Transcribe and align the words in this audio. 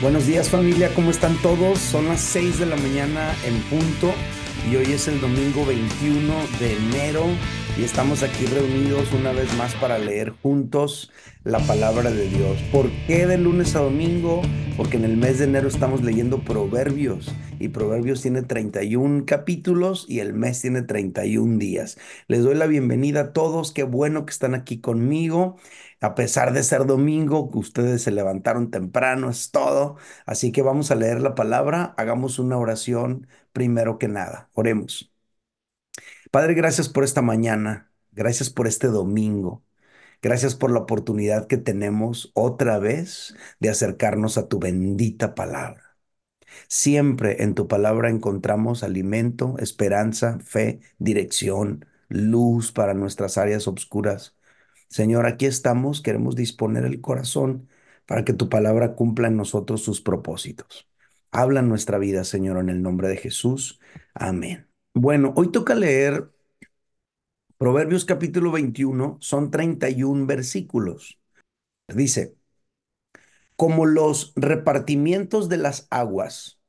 Buenos 0.00 0.28
días 0.28 0.48
familia, 0.48 0.94
¿cómo 0.94 1.10
están 1.10 1.36
todos? 1.42 1.80
Son 1.80 2.06
las 2.06 2.20
6 2.20 2.60
de 2.60 2.66
la 2.66 2.76
mañana 2.76 3.34
en 3.44 3.60
punto 3.62 4.12
y 4.70 4.76
hoy 4.76 4.92
es 4.92 5.08
el 5.08 5.20
domingo 5.20 5.66
21 5.66 6.34
de 6.60 6.76
enero 6.76 7.24
y 7.76 7.82
estamos 7.82 8.22
aquí 8.22 8.46
reunidos 8.46 9.12
una 9.12 9.32
vez 9.32 9.52
más 9.56 9.74
para 9.74 9.98
leer 9.98 10.34
juntos 10.40 11.10
la 11.42 11.58
palabra 11.58 12.12
de 12.12 12.28
Dios. 12.28 12.58
¿Por 12.70 12.88
qué 13.08 13.26
de 13.26 13.38
lunes 13.38 13.74
a 13.74 13.80
domingo? 13.80 14.40
Porque 14.76 14.98
en 14.98 15.04
el 15.04 15.16
mes 15.16 15.40
de 15.40 15.46
enero 15.46 15.66
estamos 15.66 16.04
leyendo 16.04 16.38
Proverbios 16.44 17.32
y 17.58 17.68
Proverbios 17.68 18.22
tiene 18.22 18.42
31 18.42 19.24
capítulos 19.26 20.06
y 20.08 20.20
el 20.20 20.34
mes 20.34 20.60
tiene 20.62 20.82
31 20.82 21.58
días. 21.58 21.98
Les 22.28 22.42
doy 22.42 22.54
la 22.54 22.66
bienvenida 22.66 23.20
a 23.20 23.32
todos, 23.32 23.72
qué 23.72 23.82
bueno 23.84 24.24
que 24.26 24.32
están 24.32 24.54
aquí 24.54 24.80
conmigo 24.80 25.56
a 26.00 26.14
pesar 26.14 26.52
de 26.52 26.62
ser 26.62 26.86
domingo, 26.86 27.50
que 27.50 27.58
ustedes 27.58 28.02
se 28.02 28.10
levantaron 28.12 28.70
temprano, 28.70 29.30
es 29.30 29.50
todo. 29.50 29.96
Así 30.26 30.52
que 30.52 30.62
vamos 30.62 30.90
a 30.90 30.94
leer 30.94 31.20
la 31.20 31.34
palabra, 31.34 31.94
hagamos 31.96 32.38
una 32.38 32.56
oración 32.58 33.26
primero 33.52 33.98
que 33.98 34.08
nada. 34.08 34.50
Oremos. 34.54 35.12
Padre, 36.30 36.54
gracias 36.54 36.88
por 36.88 37.04
esta 37.04 37.22
mañana, 37.22 37.90
gracias 38.12 38.50
por 38.50 38.66
este 38.66 38.88
domingo. 38.88 39.64
Gracias 40.22 40.54
por 40.56 40.70
la 40.72 40.80
oportunidad 40.80 41.48
que 41.48 41.58
tenemos 41.58 42.30
otra 42.34 42.78
vez 42.78 43.34
de 43.60 43.70
acercarnos 43.70 44.38
a 44.38 44.48
tu 44.48 44.58
bendita 44.60 45.34
palabra. 45.34 45.87
Siempre 46.68 47.42
en 47.42 47.54
tu 47.54 47.68
palabra 47.68 48.10
encontramos 48.10 48.82
alimento, 48.82 49.56
esperanza, 49.58 50.38
fe, 50.40 50.80
dirección, 50.98 51.86
luz 52.08 52.72
para 52.72 52.94
nuestras 52.94 53.38
áreas 53.38 53.68
oscuras. 53.68 54.36
Señor, 54.88 55.26
aquí 55.26 55.46
estamos, 55.46 56.00
queremos 56.02 56.36
disponer 56.36 56.84
el 56.84 57.00
corazón 57.00 57.68
para 58.06 58.24
que 58.24 58.32
tu 58.32 58.48
palabra 58.48 58.94
cumpla 58.94 59.28
en 59.28 59.36
nosotros 59.36 59.82
sus 59.82 60.00
propósitos. 60.00 60.88
Habla 61.30 61.60
en 61.60 61.68
nuestra 61.68 61.98
vida, 61.98 62.24
Señor, 62.24 62.58
en 62.58 62.70
el 62.70 62.82
nombre 62.82 63.08
de 63.08 63.16
Jesús. 63.16 63.80
Amén. 64.14 64.66
Bueno, 64.94 65.34
hoy 65.36 65.52
toca 65.52 65.74
leer 65.74 66.30
Proverbios 67.58 68.04
capítulo 68.04 68.52
21, 68.52 69.18
son 69.20 69.50
31 69.50 70.26
versículos. 70.26 71.18
Dice, 71.88 72.37
como 73.58 73.86
los 73.86 74.32
repartimientos 74.36 75.50
de 75.50 75.58
las 75.58 75.88
aguas, 75.90 76.60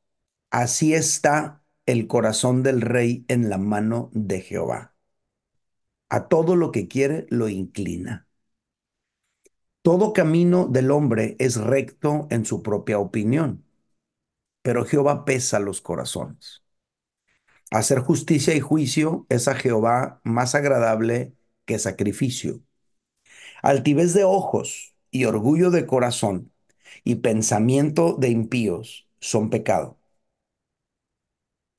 así 0.52 0.94
está 0.96 1.64
el 1.88 2.08
corazón 2.08 2.64
del 2.64 2.82
rey 2.82 3.26
en 3.30 3.50
la 3.50 3.60
mano 3.60 4.12
de 4.14 4.42
Jehová 4.42 4.96
a 6.10 6.28
todo 6.28 6.56
lo 6.56 6.72
que 6.72 6.88
quiere 6.88 7.26
lo 7.30 7.50
inclina. 7.50 8.28
Todo 9.82 10.14
camino 10.14 10.68
del 10.68 10.92
hombre 10.92 11.36
es 11.40 11.56
recto 11.58 12.28
en 12.30 12.46
su 12.46 12.62
propia 12.62 13.00
opinión, 13.00 13.66
pero 14.62 14.86
Jehová 14.86 15.26
pesa 15.26 15.60
los 15.60 15.82
corazones. 15.82 16.64
Hacer 17.72 18.00
justicia 18.00 18.56
y 18.56 18.60
juicio 18.60 19.26
es 19.30 19.48
a 19.48 19.56
Jehová 19.56 20.22
más 20.24 20.56
agradable 20.56 21.36
que 21.66 21.78
sacrificio. 21.80 22.62
Altivez 23.62 24.14
de 24.14 24.24
ojos 24.24 24.96
y 25.12 25.26
orgullo 25.26 25.72
de 25.72 25.86
corazón 25.86 26.52
y 27.04 27.16
pensamiento 27.16 28.16
de 28.18 28.30
impíos 28.30 29.08
son 29.20 29.50
pecado. 29.50 30.00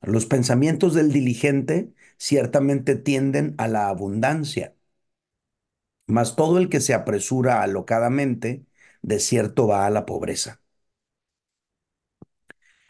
Los 0.02 0.26
pensamientos 0.26 0.92
del 0.94 1.10
diligente 1.12 1.94
ciertamente 2.18 2.96
tienden 2.96 3.54
a 3.58 3.66
la 3.68 3.88
abundancia, 3.88 4.74
mas 6.06 6.36
todo 6.36 6.58
el 6.58 6.68
que 6.68 6.80
se 6.80 6.92
apresura 6.94 7.62
alocadamente, 7.62 8.66
de 9.02 9.18
cierto 9.20 9.66
va 9.66 9.86
a 9.86 9.90
la 9.90 10.04
pobreza. 10.06 10.60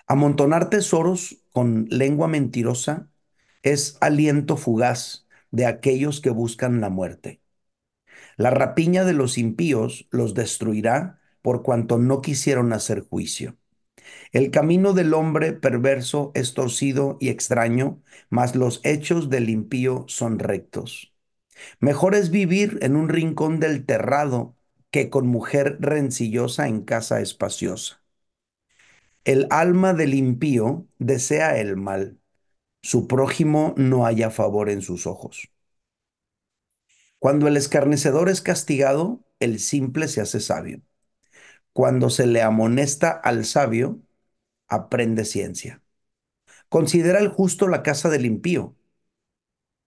Amontonar 0.06 0.70
tesoros 0.70 1.44
con 1.52 1.86
lengua 1.90 2.28
mentirosa 2.28 3.08
es 3.62 3.96
aliento 4.00 4.56
fugaz 4.56 5.26
de 5.50 5.66
aquellos 5.66 6.20
que 6.20 6.30
buscan 6.30 6.80
la 6.80 6.90
muerte. 6.90 7.42
La 8.36 8.50
rapiña 8.50 9.04
de 9.04 9.12
los 9.12 9.38
impíos 9.38 10.08
los 10.10 10.34
destruirá 10.34 11.19
por 11.42 11.62
cuanto 11.62 11.98
no 11.98 12.20
quisieron 12.22 12.72
hacer 12.72 13.00
juicio. 13.00 13.56
El 14.32 14.50
camino 14.50 14.92
del 14.92 15.14
hombre 15.14 15.52
perverso 15.52 16.32
es 16.34 16.54
torcido 16.54 17.16
y 17.20 17.28
extraño, 17.28 18.02
mas 18.30 18.56
los 18.56 18.80
hechos 18.84 19.30
del 19.30 19.50
impío 19.50 20.04
son 20.08 20.38
rectos. 20.38 21.14
Mejor 21.80 22.14
es 22.14 22.30
vivir 22.30 22.78
en 22.82 22.96
un 22.96 23.08
rincón 23.08 23.60
del 23.60 23.86
terrado 23.86 24.56
que 24.90 25.10
con 25.10 25.26
mujer 25.26 25.78
rencillosa 25.80 26.68
en 26.68 26.82
casa 26.82 27.20
espaciosa. 27.20 28.02
El 29.24 29.46
alma 29.50 29.94
del 29.94 30.12
impío 30.14 30.86
desea 30.98 31.58
el 31.58 31.76
mal, 31.76 32.18
su 32.82 33.08
prójimo 33.08 33.74
no 33.78 34.06
haya 34.06 34.30
favor 34.30 34.70
en 34.70 34.82
sus 34.82 35.06
ojos. 35.06 35.50
Cuando 37.20 37.46
el 37.46 37.56
escarnecedor 37.56 38.28
es 38.28 38.40
castigado, 38.42 39.24
el 39.38 39.60
simple 39.60 40.08
se 40.08 40.20
hace 40.22 40.40
sabio. 40.40 40.82
Cuando 41.72 42.10
se 42.10 42.26
le 42.26 42.42
amonesta 42.42 43.10
al 43.10 43.44
sabio, 43.44 44.00
aprende 44.68 45.24
ciencia. 45.26 45.82
Considera 46.68 47.20
el 47.20 47.28
justo 47.28 47.68
la 47.68 47.82
casa 47.84 48.10
del 48.10 48.26
impío, 48.26 48.76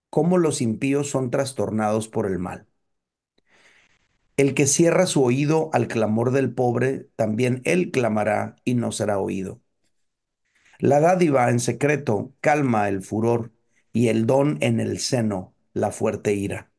cómo 0.08 0.38
los 0.38 0.62
impíos 0.62 1.10
son 1.10 1.30
trastornados 1.30 2.08
por 2.08 2.24
el 2.26 2.38
mal. 2.38 2.66
El 4.36 4.54
que 4.54 4.66
cierra 4.68 5.06
su 5.06 5.24
oído 5.24 5.70
al 5.72 5.88
clamor 5.88 6.30
del 6.30 6.54
pobre, 6.54 7.08
también 7.16 7.62
él 7.64 7.90
clamará 7.90 8.54
y 8.64 8.74
no 8.74 8.92
será 8.92 9.18
oído. 9.18 9.60
La 10.78 11.00
dádiva 11.00 11.50
en 11.50 11.58
secreto 11.58 12.32
calma 12.40 12.88
el 12.88 13.02
furor 13.02 13.52
y 13.92 14.06
el 14.08 14.24
don 14.26 14.58
en 14.60 14.78
el 14.78 15.00
seno 15.00 15.52
la 15.72 15.90
fuerte 15.90 16.34
ira. 16.34 16.70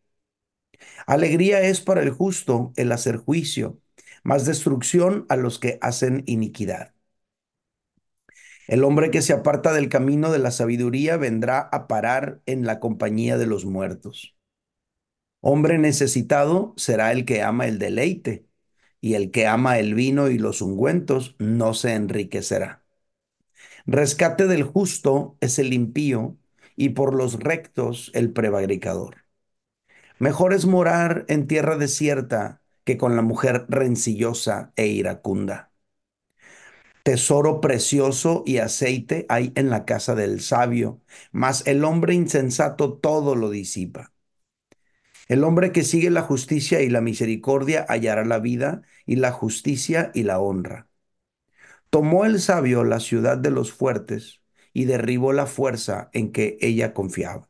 Alegría 1.08 1.62
es 1.62 1.82
para 1.82 2.02
el 2.02 2.12
justo 2.12 2.72
el 2.76 2.92
hacer 2.92 3.18
juicio, 3.18 3.80
más 4.26 4.46
destrucción 4.46 5.26
a 5.30 5.38
los 5.38 5.60
que 5.60 5.78
hacen 5.82 6.24
iniquidad. 6.26 6.94
El 8.68 8.84
hombre 8.84 9.12
que 9.12 9.22
se 9.22 9.34
aparta 9.34 9.72
del 9.74 9.90
camino 9.90 10.32
de 10.32 10.40
la 10.40 10.52
sabiduría 10.52 11.18
vendrá 11.18 11.60
a 11.60 11.88
parar 11.88 12.42
en 12.48 12.66
la 12.66 12.80
compañía 12.80 13.38
de 13.38 13.46
los 13.46 13.66
muertos. 13.66 14.36
Hombre 15.42 15.78
necesitado 15.78 16.74
será 16.76 17.12
el 17.12 17.26
que 17.26 17.44
ama 17.44 17.68
el 17.68 17.78
deleite, 17.80 18.48
y 19.00 19.14
el 19.14 19.30
que 19.30 19.46
ama 19.46 19.78
el 19.78 19.94
vino 19.94 20.30
y 20.30 20.40
los 20.40 20.62
ungüentos 20.62 21.36
no 21.38 21.76
se 21.76 21.94
enriquecerá. 21.94 22.84
Rescate 23.86 24.48
del 24.48 24.64
justo 24.64 25.38
es 25.42 25.60
el 25.60 25.74
impío, 25.74 26.38
y 26.76 26.90
por 26.90 27.14
los 27.16 27.40
rectos 27.40 28.12
el 28.16 28.34
prevaricador. 28.34 29.26
Mejor 30.20 30.54
es 30.54 30.66
morar 30.66 31.26
en 31.30 31.48
tierra 31.48 31.78
desierta 31.78 32.62
que 32.86 32.98
con 32.98 33.16
la 33.16 33.22
mujer 33.22 33.66
rencillosa 33.70 34.74
e 34.78 34.88
iracunda. 34.88 35.72
Tesoro 37.04 37.62
precioso 37.62 38.44
y 38.48 38.58
aceite 38.58 39.26
hay 39.30 39.52
en 39.56 39.70
la 39.70 39.86
casa 39.86 40.16
del 40.16 40.42
sabio, 40.42 41.02
mas 41.32 41.68
el 41.68 41.84
hombre 41.84 42.16
insensato 42.16 42.94
todo 42.94 43.36
lo 43.36 43.50
disipa. 43.52 44.12
El 45.28 45.44
hombre 45.44 45.72
que 45.72 45.84
sigue 45.84 46.10
la 46.10 46.22
justicia 46.24 46.82
y 46.82 46.90
la 46.90 47.02
misericordia 47.02 47.86
hallará 47.90 48.26
la 48.26 48.40
vida 48.40 48.82
y 49.06 49.18
la 49.18 49.32
justicia 49.32 50.12
y 50.16 50.24
la 50.24 50.40
honra. 50.40 50.88
Tomó 51.90 52.26
el 52.26 52.42
sabio 52.42 52.84
la 52.84 53.00
ciudad 53.00 53.38
de 53.38 53.52
los 53.52 53.72
fuertes 53.74 54.42
y 54.74 54.86
derribó 54.86 55.34
la 55.34 55.46
fuerza 55.46 56.10
en 56.14 56.32
que 56.32 56.58
ella 56.62 56.94
confiaba. 56.94 57.50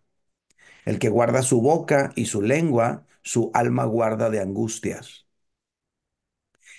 El 0.86 1.00
que 1.00 1.10
guarda 1.10 1.44
su 1.44 1.62
boca 1.62 2.14
y 2.16 2.26
su 2.26 2.42
lengua, 2.42 3.06
su 3.24 3.52
alma 3.54 3.86
guarda 3.86 4.30
de 4.30 4.42
angustias. 4.42 5.25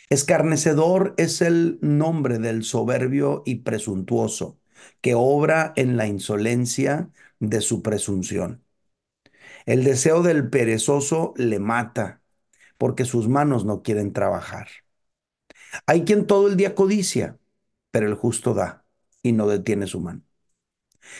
Escarnecedor 0.08 1.14
es 1.16 1.42
el 1.42 1.78
nombre 1.82 2.38
del 2.38 2.64
soberbio 2.64 3.42
y 3.44 3.56
presuntuoso, 3.56 4.58
que 5.00 5.14
obra 5.14 5.72
en 5.76 5.96
la 5.96 6.06
insolencia 6.06 7.10
de 7.40 7.60
su 7.60 7.82
presunción. 7.82 8.62
El 9.66 9.84
deseo 9.84 10.22
del 10.22 10.48
perezoso 10.50 11.34
le 11.36 11.58
mata, 11.58 12.22
porque 12.78 13.04
sus 13.04 13.28
manos 13.28 13.64
no 13.64 13.82
quieren 13.82 14.12
trabajar. 14.12 14.68
Hay 15.86 16.04
quien 16.04 16.26
todo 16.26 16.48
el 16.48 16.56
día 16.56 16.74
codicia, 16.74 17.38
pero 17.90 18.06
el 18.08 18.14
justo 18.14 18.54
da 18.54 18.84
y 19.22 19.32
no 19.32 19.46
detiene 19.48 19.86
su 19.86 20.00
mano. 20.00 20.22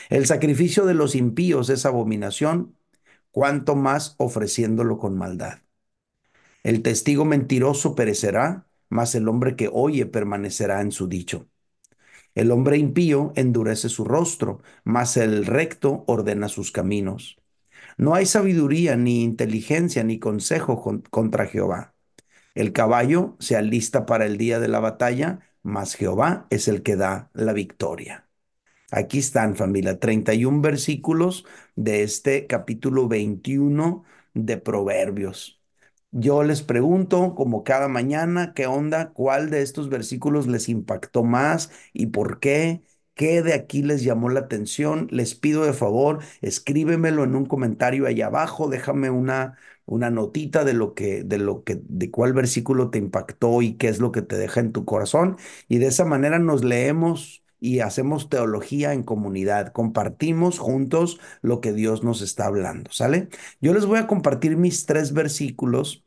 El 0.09 0.25
sacrificio 0.25 0.85
de 0.85 0.93
los 0.93 1.15
impíos 1.15 1.69
es 1.69 1.85
abominación, 1.85 2.75
cuanto 3.31 3.75
más 3.75 4.15
ofreciéndolo 4.17 4.97
con 4.99 5.17
maldad. 5.17 5.59
El 6.63 6.83
testigo 6.83 7.25
mentiroso 7.25 7.95
perecerá, 7.95 8.66
mas 8.89 9.15
el 9.15 9.27
hombre 9.27 9.55
que 9.55 9.69
oye 9.71 10.05
permanecerá 10.05 10.81
en 10.81 10.91
su 10.91 11.07
dicho. 11.07 11.47
El 12.35 12.51
hombre 12.51 12.77
impío 12.77 13.33
endurece 13.35 13.89
su 13.89 14.05
rostro, 14.05 14.61
mas 14.83 15.17
el 15.17 15.45
recto 15.45 16.03
ordena 16.07 16.49
sus 16.49 16.71
caminos. 16.71 17.37
No 17.97 18.15
hay 18.15 18.25
sabiduría, 18.25 18.95
ni 18.97 19.23
inteligencia, 19.23 20.03
ni 20.03 20.19
consejo 20.19 21.01
contra 21.09 21.47
Jehová. 21.47 21.95
El 22.55 22.73
caballo 22.73 23.35
se 23.39 23.55
alista 23.55 24.05
para 24.05 24.25
el 24.25 24.37
día 24.37 24.59
de 24.59 24.67
la 24.67 24.79
batalla, 24.79 25.41
mas 25.63 25.95
Jehová 25.95 26.47
es 26.49 26.67
el 26.67 26.83
que 26.83 26.95
da 26.95 27.29
la 27.33 27.53
victoria. 27.53 28.27
Aquí 28.91 29.19
están, 29.19 29.55
familia, 29.55 29.99
31 29.99 30.61
versículos 30.61 31.45
de 31.75 32.03
este 32.03 32.47
capítulo 32.47 33.07
21 33.07 34.03
de 34.33 34.57
Proverbios. 34.57 35.56
Yo 36.11 36.41
les 36.43 36.63
pregunto, 36.63 37.35
como 37.35 37.63
cada 37.63 37.87
mañana, 37.89 38.53
¿qué 38.55 38.65
onda? 38.65 39.11
¿Cuál 39.13 39.49
de 39.49 39.61
estos 39.61 39.89
versículos 39.89 40.47
les 40.47 40.69
impactó 40.69 41.23
más 41.23 41.69
y 41.93 42.07
por 42.07 42.39
qué? 42.39 42.81
¿Qué 43.13 43.41
de 43.43 43.53
aquí 43.53 43.83
les 43.83 44.03
llamó 44.03 44.29
la 44.29 44.39
atención? 44.41 45.07
Les 45.11 45.35
pido 45.35 45.65
de 45.65 45.73
favor, 45.73 46.19
escríbemelo 46.41 47.23
en 47.23 47.35
un 47.35 47.45
comentario 47.45 48.07
ahí 48.07 48.21
abajo, 48.21 48.69
déjame 48.69 49.09
una, 49.09 49.57
una 49.85 50.09
notita 50.09 50.63
de 50.63 50.73
lo 50.73 50.93
que, 50.95 51.23
de 51.23 51.37
lo 51.39 51.63
que, 51.63 51.79
de 51.83 52.09
cuál 52.09 52.33
versículo 52.33 52.89
te 52.89 52.99
impactó 52.99 53.61
y 53.61 53.73
qué 53.77 53.87
es 53.89 53.99
lo 53.99 54.11
que 54.11 54.21
te 54.21 54.37
deja 54.37 54.59
en 54.61 54.71
tu 54.71 54.85
corazón. 54.85 55.37
Y 55.67 55.77
de 55.79 55.87
esa 55.87 56.05
manera 56.05 56.39
nos 56.39 56.63
leemos 56.63 57.43
y 57.59 57.79
hacemos 57.79 58.29
teología 58.29 58.93
en 58.93 59.03
comunidad, 59.03 59.71
compartimos 59.73 60.59
juntos 60.59 61.19
lo 61.41 61.61
que 61.61 61.73
Dios 61.73 62.03
nos 62.03 62.21
está 62.21 62.45
hablando, 62.45 62.91
¿sale? 62.91 63.29
Yo 63.61 63.73
les 63.73 63.85
voy 63.85 63.99
a 63.99 64.07
compartir 64.07 64.57
mis 64.57 64.85
tres 64.85 65.13
versículos, 65.13 66.03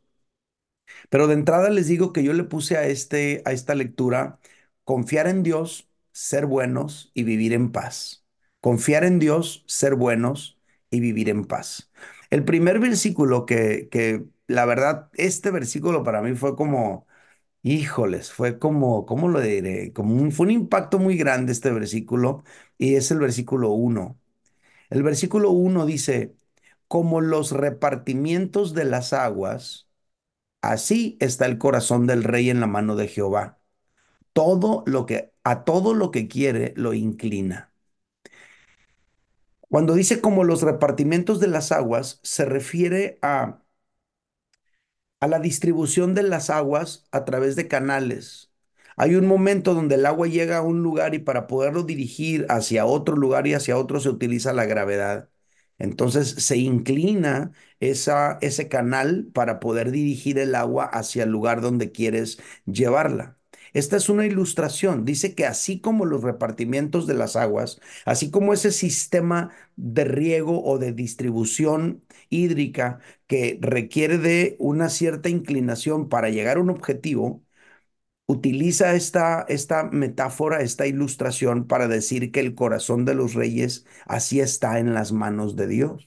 pero 1.08 1.26
de 1.26 1.34
entrada 1.34 1.70
les 1.70 1.86
digo 1.88 2.12
que 2.12 2.22
yo 2.22 2.32
le 2.32 2.44
puse 2.44 2.76
a, 2.76 2.86
este, 2.86 3.42
a 3.44 3.52
esta 3.52 3.74
lectura 3.74 4.38
confiar 4.84 5.26
en 5.28 5.42
Dios, 5.42 5.88
ser 6.12 6.46
buenos 6.46 7.10
y 7.14 7.24
vivir 7.24 7.52
en 7.52 7.72
paz. 7.72 8.24
Confiar 8.60 9.04
en 9.04 9.18
Dios, 9.18 9.64
ser 9.66 9.94
buenos 9.94 10.60
y 10.90 11.00
vivir 11.00 11.28
en 11.28 11.44
paz. 11.44 11.90
El 12.30 12.44
primer 12.44 12.78
versículo 12.80 13.46
que, 13.46 13.88
que 13.90 14.24
la 14.46 14.64
verdad, 14.66 15.08
este 15.14 15.50
versículo 15.50 16.02
para 16.04 16.22
mí 16.22 16.34
fue 16.34 16.56
como 16.56 17.06
Híjoles, 17.62 18.32
fue 18.32 18.58
como, 18.58 19.04
¿cómo 19.04 19.28
lo 19.28 19.40
diré? 19.40 19.92
Como 19.92 20.14
un, 20.14 20.32
fue 20.32 20.46
un 20.46 20.52
impacto 20.52 20.98
muy 20.98 21.16
grande 21.18 21.52
este 21.52 21.70
versículo 21.70 22.42
y 22.78 22.94
es 22.94 23.10
el 23.10 23.18
versículo 23.18 23.70
uno. 23.72 24.18
El 24.90 25.02
versículo 25.04 25.50
uno 25.52 25.86
dice, 25.86 26.36
como 26.88 27.20
los 27.22 27.52
repartimientos 27.52 28.74
de 28.74 28.84
las 28.86 29.12
aguas, 29.14 29.88
así 30.62 31.18
está 31.20 31.46
el 31.46 31.58
corazón 31.58 32.06
del 32.06 32.24
rey 32.24 32.50
en 32.50 32.60
la 32.60 32.66
mano 32.68 32.96
de 32.96 33.08
Jehová. 33.08 33.60
Todo 34.34 34.84
lo 34.86 35.06
que, 35.06 35.32
a 35.44 35.64
todo 35.64 35.94
lo 35.94 36.10
que 36.12 36.28
quiere 36.28 36.74
lo 36.76 36.94
inclina. 36.94 37.72
Cuando 39.68 39.94
dice 39.94 40.20
como 40.20 40.44
los 40.44 40.62
repartimientos 40.62 41.38
de 41.40 41.46
las 41.48 41.70
aguas, 41.72 42.18
se 42.22 42.44
refiere 42.44 43.18
a 43.22 43.62
a 45.20 45.28
la 45.28 45.38
distribución 45.40 46.14
de 46.14 46.22
las 46.24 46.50
aguas 46.50 47.06
a 47.12 47.24
través 47.24 47.56
de 47.56 47.68
canales. 47.68 48.52
Hay 48.96 49.14
un 49.16 49.26
momento 49.26 49.74
donde 49.74 49.96
el 49.96 50.06
agua 50.06 50.28
llega 50.28 50.58
a 50.58 50.62
un 50.62 50.82
lugar 50.82 51.14
y 51.14 51.18
para 51.20 51.46
poderlo 51.46 51.82
dirigir 51.84 52.46
hacia 52.50 52.86
otro 52.86 53.16
lugar 53.16 53.46
y 53.46 53.54
hacia 53.54 53.78
otro 53.78 54.00
se 54.00 54.10
utiliza 54.10 54.52
la 54.52 54.66
gravedad. 54.66 55.30
Entonces 55.78 56.28
se 56.30 56.58
inclina 56.58 57.52
ese 57.80 58.68
canal 58.68 59.28
para 59.34 59.60
poder 59.60 59.90
dirigir 59.92 60.38
el 60.38 60.54
agua 60.54 60.84
hacia 60.86 61.24
el 61.24 61.30
lugar 61.30 61.60
donde 61.62 61.92
quieres 61.92 62.38
llevarla. 62.66 63.39
Esta 63.72 63.96
es 63.96 64.08
una 64.08 64.26
ilustración. 64.26 65.04
Dice 65.04 65.34
que 65.34 65.46
así 65.46 65.80
como 65.80 66.04
los 66.06 66.22
repartimientos 66.22 67.06
de 67.06 67.14
las 67.14 67.36
aguas, 67.36 67.80
así 68.04 68.30
como 68.30 68.52
ese 68.52 68.72
sistema 68.72 69.50
de 69.76 70.04
riego 70.04 70.62
o 70.64 70.78
de 70.78 70.92
distribución 70.92 72.02
hídrica 72.28 73.00
que 73.26 73.58
requiere 73.60 74.18
de 74.18 74.56
una 74.58 74.88
cierta 74.90 75.28
inclinación 75.28 76.08
para 76.08 76.30
llegar 76.30 76.56
a 76.58 76.60
un 76.60 76.70
objetivo, 76.70 77.42
utiliza 78.26 78.94
esta, 78.94 79.42
esta 79.48 79.84
metáfora, 79.84 80.60
esta 80.62 80.86
ilustración 80.86 81.66
para 81.66 81.88
decir 81.88 82.32
que 82.32 82.40
el 82.40 82.54
corazón 82.54 83.04
de 83.04 83.14
los 83.14 83.34
reyes 83.34 83.86
así 84.06 84.40
está 84.40 84.78
en 84.78 84.94
las 84.94 85.12
manos 85.12 85.56
de 85.56 85.66
Dios 85.66 86.06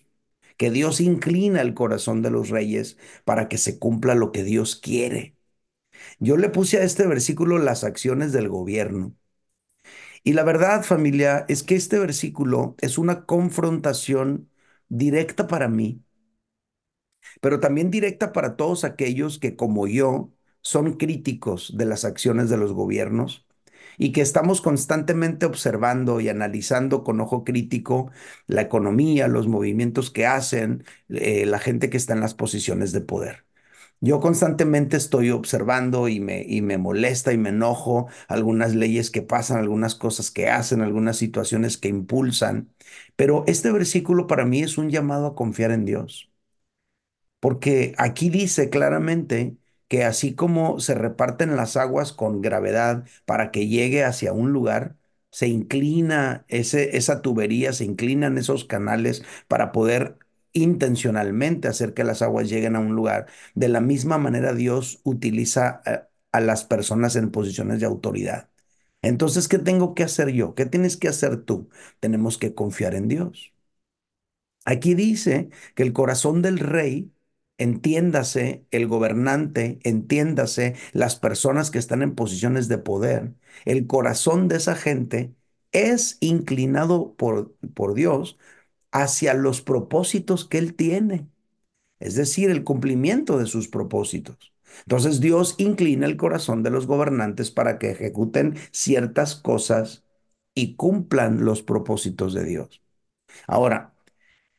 que 0.58 0.72
Dios 0.72 1.02
inclina 1.02 1.62
el 1.62 1.74
corazón 1.76 2.22
de 2.24 2.32
los 2.32 2.50
reyes 2.50 2.98
para 3.26 3.48
que 3.50 3.58
se 3.60 3.80
cumpla 3.80 4.16
lo 4.16 4.32
que 4.32 4.44
Dios 4.44 4.76
quiere. 4.78 5.36
Yo 6.20 6.38
le 6.38 6.50
puse 6.50 6.78
a 6.80 6.84
este 6.84 7.08
versículo 7.08 7.58
las 7.60 7.84
acciones 7.84 8.32
del 8.34 8.50
gobierno. 8.50 9.16
Y 10.24 10.34
la 10.34 10.44
verdad, 10.44 10.84
familia, 10.84 11.46
es 11.50 11.64
que 11.64 11.76
este 11.76 12.00
versículo 12.00 12.76
es 12.82 12.98
una 12.98 13.26
confrontación 13.26 14.50
directa 14.90 15.48
para 15.48 15.68
mí, 15.70 16.04
pero 17.42 17.60
también 17.60 17.92
directa 17.92 18.32
para 18.34 18.56
todos 18.56 18.84
aquellos 18.84 19.40
que, 19.40 19.56
como 19.56 19.88
yo, 19.88 20.32
son 20.62 20.94
críticos 20.98 21.74
de 21.78 21.86
las 21.86 22.06
acciones 22.06 22.50
de 22.50 22.58
los 22.58 22.74
gobiernos 22.74 23.46
y 23.98 24.12
que 24.12 24.22
estamos 24.22 24.62
constantemente 24.62 25.46
observando 25.46 26.20
y 26.20 26.30
analizando 26.30 27.04
con 27.04 27.22
ojo 27.22 27.44
crítico 27.44 28.12
la 28.48 28.62
economía, 28.62 29.28
los 29.28 29.48
movimientos 29.48 30.10
que 30.12 30.26
hacen, 30.26 30.84
eh, 31.10 31.46
la 31.46 31.60
gente 31.60 31.90
que 31.90 31.98
está 31.98 32.14
en 32.14 32.22
las 32.22 32.34
posiciones 32.34 32.92
de 32.92 33.02
poder. 33.02 33.46
Yo 34.06 34.20
constantemente 34.20 34.98
estoy 34.98 35.30
observando 35.32 36.10
y 36.10 36.20
me, 36.20 36.44
y 36.44 36.62
me 36.62 36.78
molesta 36.78 37.32
y 37.32 37.38
me 37.38 37.50
enojo 37.50 38.08
algunas 38.28 38.76
leyes 38.76 39.10
que 39.10 39.22
pasan, 39.22 39.58
algunas 39.60 39.96
cosas 39.96 40.30
que 40.30 40.50
hacen, 40.50 40.82
algunas 40.82 41.16
situaciones 41.18 41.78
que 41.78 41.88
impulsan. 41.88 42.74
Pero 43.16 43.46
este 43.48 43.72
versículo 43.72 44.28
para 44.28 44.44
mí 44.46 44.62
es 44.62 44.78
un 44.78 44.90
llamado 44.90 45.28
a 45.28 45.36
confiar 45.36 45.72
en 45.72 45.86
Dios. 45.86 46.30
Porque 47.40 47.94
aquí 47.98 48.30
dice 48.30 48.70
claramente 48.70 49.58
que 49.88 50.04
así 50.06 50.34
como 50.36 50.80
se 50.80 50.96
reparten 50.96 51.56
las 51.56 51.76
aguas 51.78 52.14
con 52.14 52.42
gravedad 52.42 53.06
para 53.26 53.52
que 53.52 53.68
llegue 53.68 54.04
hacia 54.04 54.34
un 54.34 54.52
lugar, 54.54 54.98
se 55.30 55.48
inclina 55.48 56.46
ese, 56.48 56.96
esa 56.98 57.22
tubería, 57.22 57.74
se 57.74 57.86
inclinan 57.86 58.38
esos 58.38 58.66
canales 58.66 59.24
para 59.48 59.72
poder 59.72 60.18
intencionalmente 60.54 61.68
hacer 61.68 61.94
que 61.94 62.04
las 62.04 62.22
aguas 62.22 62.50
lleguen 62.50 62.76
a 62.76 62.80
un 62.80 62.96
lugar. 62.96 63.28
De 63.56 63.70
la 63.70 63.82
misma 63.82 64.18
manera 64.18 64.54
Dios 64.54 65.00
utiliza 65.04 65.82
a, 65.86 66.10
a 66.32 66.42
las 66.42 66.64
personas 66.66 67.16
en 67.16 67.32
posiciones 67.32 67.80
de 67.80 67.86
autoridad. 67.88 68.50
Entonces, 69.02 69.48
¿qué 69.48 69.60
tengo 69.60 69.94
que 69.96 70.04
hacer 70.04 70.30
yo? 70.32 70.56
¿Qué 70.56 70.66
tienes 70.66 70.98
que 70.98 71.10
hacer 71.10 71.38
tú? 71.44 71.70
Tenemos 72.00 72.38
que 72.38 72.56
confiar 72.56 72.96
en 72.96 73.08
Dios. 73.10 73.54
Aquí 74.66 74.94
dice 74.96 75.50
que 75.76 75.84
el 75.84 75.92
corazón 75.94 76.42
del 76.42 76.58
rey, 76.60 77.12
entiéndase 77.58 78.66
el 78.72 78.88
gobernante, 78.88 79.80
entiéndase 79.84 80.76
las 80.94 81.16
personas 81.18 81.70
que 81.72 81.80
están 81.80 82.02
en 82.02 82.16
posiciones 82.16 82.68
de 82.70 82.78
poder, 82.78 83.34
el 83.66 83.88
corazón 83.88 84.48
de 84.48 84.56
esa 84.58 84.76
gente 84.76 85.36
es 85.74 86.18
inclinado 86.22 87.14
por, 87.18 87.56
por 87.74 87.94
Dios 87.94 88.38
hacia 88.94 89.36
los 89.36 89.62
propósitos 89.64 90.46
que 90.48 90.60
Él 90.60 90.76
tiene, 90.76 91.28
es 92.00 92.16
decir, 92.16 92.50
el 92.50 92.64
cumplimiento 92.64 93.38
de 93.38 93.46
sus 93.48 93.68
propósitos. 93.68 94.54
Entonces 94.82 95.20
Dios 95.22 95.56
inclina 95.60 96.06
el 96.08 96.18
corazón 96.18 96.64
de 96.64 96.72
los 96.72 96.88
gobernantes 96.88 97.52
para 97.52 97.80
que 97.80 97.92
ejecuten 97.92 98.56
ciertas 98.72 99.36
cosas 99.36 100.04
y 100.56 100.76
cumplan 100.76 101.46
los 101.46 101.64
propósitos 101.64 102.34
de 102.34 102.46
Dios. 102.46 102.82
Ahora, 103.48 103.94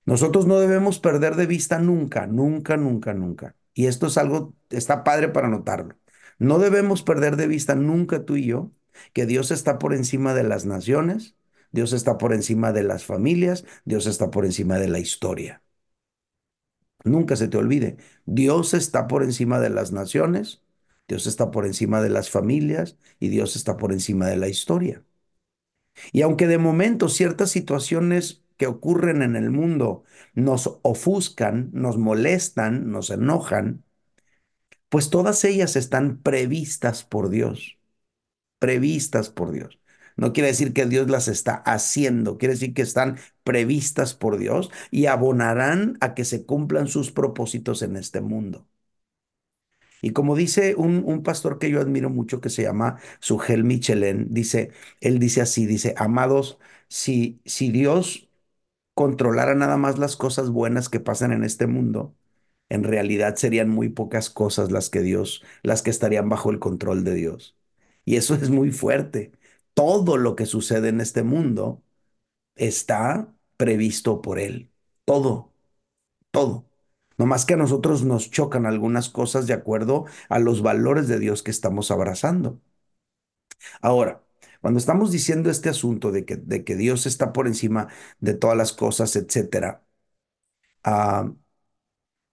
nosotros 0.06 0.46
no 0.46 0.58
debemos 0.60 0.98
perder 1.00 1.36
de 1.36 1.46
vista 1.46 1.78
nunca, 1.78 2.26
nunca, 2.26 2.76
nunca, 2.76 3.14
nunca. 3.14 3.56
Y 3.74 3.86
esto 3.86 4.06
es 4.06 4.18
algo, 4.18 4.54
está 4.70 5.04
padre 5.04 5.28
para 5.28 5.48
notarlo. 5.48 5.96
No 6.38 6.58
debemos 6.58 7.02
perder 7.02 7.36
de 7.36 7.46
vista 7.46 7.74
nunca 7.74 8.24
tú 8.24 8.36
y 8.36 8.46
yo 8.46 8.72
que 9.12 9.26
Dios 9.26 9.50
está 9.50 9.78
por 9.78 9.94
encima 9.94 10.34
de 10.34 10.44
las 10.44 10.66
naciones, 10.66 11.36
Dios 11.74 11.92
está 11.92 12.18
por 12.18 12.32
encima 12.32 12.72
de 12.72 12.84
las 12.84 13.04
familias, 13.04 13.64
Dios 13.84 14.06
está 14.06 14.30
por 14.30 14.44
encima 14.46 14.78
de 14.78 14.88
la 14.88 14.98
historia. 15.00 15.62
Nunca 17.04 17.36
se 17.36 17.48
te 17.48 17.56
olvide, 17.58 17.96
Dios 18.26 18.72
está 18.74 19.06
por 19.08 19.22
encima 19.22 19.60
de 19.60 19.70
las 19.70 19.92
naciones, 19.92 20.62
Dios 21.08 21.26
está 21.26 21.50
por 21.50 21.66
encima 21.66 22.00
de 22.02 22.08
las 22.10 22.30
familias 22.30 22.96
y 23.20 23.28
Dios 23.28 23.56
está 23.56 23.76
por 23.76 23.92
encima 23.92 24.26
de 24.28 24.36
la 24.36 24.48
historia. 24.48 25.04
Y 26.12 26.22
aunque 26.22 26.46
de 26.46 26.58
momento 26.58 27.08
ciertas 27.08 27.50
situaciones 27.50 28.42
que 28.56 28.66
ocurren 28.66 29.22
en 29.22 29.36
el 29.36 29.50
mundo 29.50 30.04
nos 30.34 30.78
ofuscan, 30.82 31.70
nos 31.72 31.98
molestan, 31.98 32.90
nos 32.90 33.10
enojan, 33.10 33.84
pues 34.88 35.10
todas 35.10 35.44
ellas 35.44 35.76
están 35.76 36.18
previstas 36.22 37.04
por 37.04 37.28
Dios, 37.30 37.78
previstas 38.60 39.30
por 39.30 39.52
Dios. 39.52 39.78
No 40.16 40.32
quiere 40.32 40.48
decir 40.48 40.72
que 40.72 40.86
Dios 40.86 41.10
las 41.10 41.28
está 41.28 41.54
haciendo, 41.56 42.38
quiere 42.38 42.54
decir 42.54 42.74
que 42.74 42.82
están 42.82 43.18
previstas 43.44 44.14
por 44.14 44.38
Dios 44.38 44.70
y 44.90 45.06
abonarán 45.06 45.96
a 46.00 46.14
que 46.14 46.24
se 46.24 46.44
cumplan 46.46 46.88
sus 46.88 47.10
propósitos 47.12 47.82
en 47.82 47.96
este 47.96 48.20
mundo. 48.20 48.66
Y 50.02 50.10
como 50.12 50.36
dice 50.36 50.74
un, 50.76 51.02
un 51.06 51.22
pastor 51.22 51.58
que 51.58 51.70
yo 51.70 51.80
admiro 51.80 52.10
mucho 52.10 52.40
que 52.40 52.50
se 52.50 52.62
llama 52.62 52.98
Sugel 53.20 53.64
Michelén, 53.64 54.26
dice, 54.30 54.70
él 55.00 55.18
dice 55.18 55.40
así, 55.40 55.66
dice, 55.66 55.94
amados, 55.96 56.58
si, 56.88 57.40
si 57.46 57.70
Dios 57.70 58.28
controlara 58.94 59.54
nada 59.54 59.76
más 59.78 59.98
las 59.98 60.16
cosas 60.16 60.50
buenas 60.50 60.88
que 60.90 61.00
pasan 61.00 61.32
en 61.32 61.44
este 61.44 61.66
mundo, 61.68 62.16
en 62.70 62.84
realidad 62.84 63.36
serían 63.36 63.68
muy 63.70 63.88
pocas 63.90 64.30
cosas 64.30 64.72
las 64.72 64.90
que 64.90 65.02
Dios, 65.02 65.44
las 65.62 65.82
que 65.82 65.90
estarían 65.90 66.28
bajo 66.28 66.50
el 66.50 66.58
control 66.60 67.04
de 67.04 67.14
Dios. 67.14 67.56
Y 68.04 68.16
eso 68.16 68.34
es 68.36 68.50
muy 68.50 68.70
fuerte. 68.72 69.32
Todo 69.74 70.16
lo 70.16 70.36
que 70.36 70.46
sucede 70.46 70.88
en 70.88 71.00
este 71.00 71.22
mundo 71.22 71.82
está 72.56 73.34
previsto 73.56 74.22
por 74.22 74.38
Él. 74.40 74.72
Todo, 75.04 75.52
todo. 76.32 76.66
No 77.18 77.26
más 77.26 77.46
que 77.46 77.54
a 77.54 77.58
nosotros 77.58 78.04
nos 78.04 78.30
chocan 78.30 78.66
algunas 78.66 79.10
cosas 79.10 79.46
de 79.46 79.54
acuerdo 79.54 80.06
a 80.30 80.38
los 80.40 80.62
valores 80.62 81.08
de 81.08 81.18
Dios 81.20 81.42
que 81.42 81.50
estamos 81.52 81.90
abrazando. 81.90 82.60
Ahora, 83.80 84.24
cuando 84.60 84.78
estamos 84.78 85.12
diciendo 85.12 85.50
este 85.50 85.68
asunto 85.68 86.10
de 86.12 86.24
que, 86.24 86.36
Dios 86.76 87.06
está 87.06 87.32
por 87.32 87.46
encima 87.46 87.88
de 88.20 88.34
todas 88.34 88.56
las 88.56 88.72
cosas, 88.72 89.14
etcétera, 89.16 89.84
ah, 90.84 91.34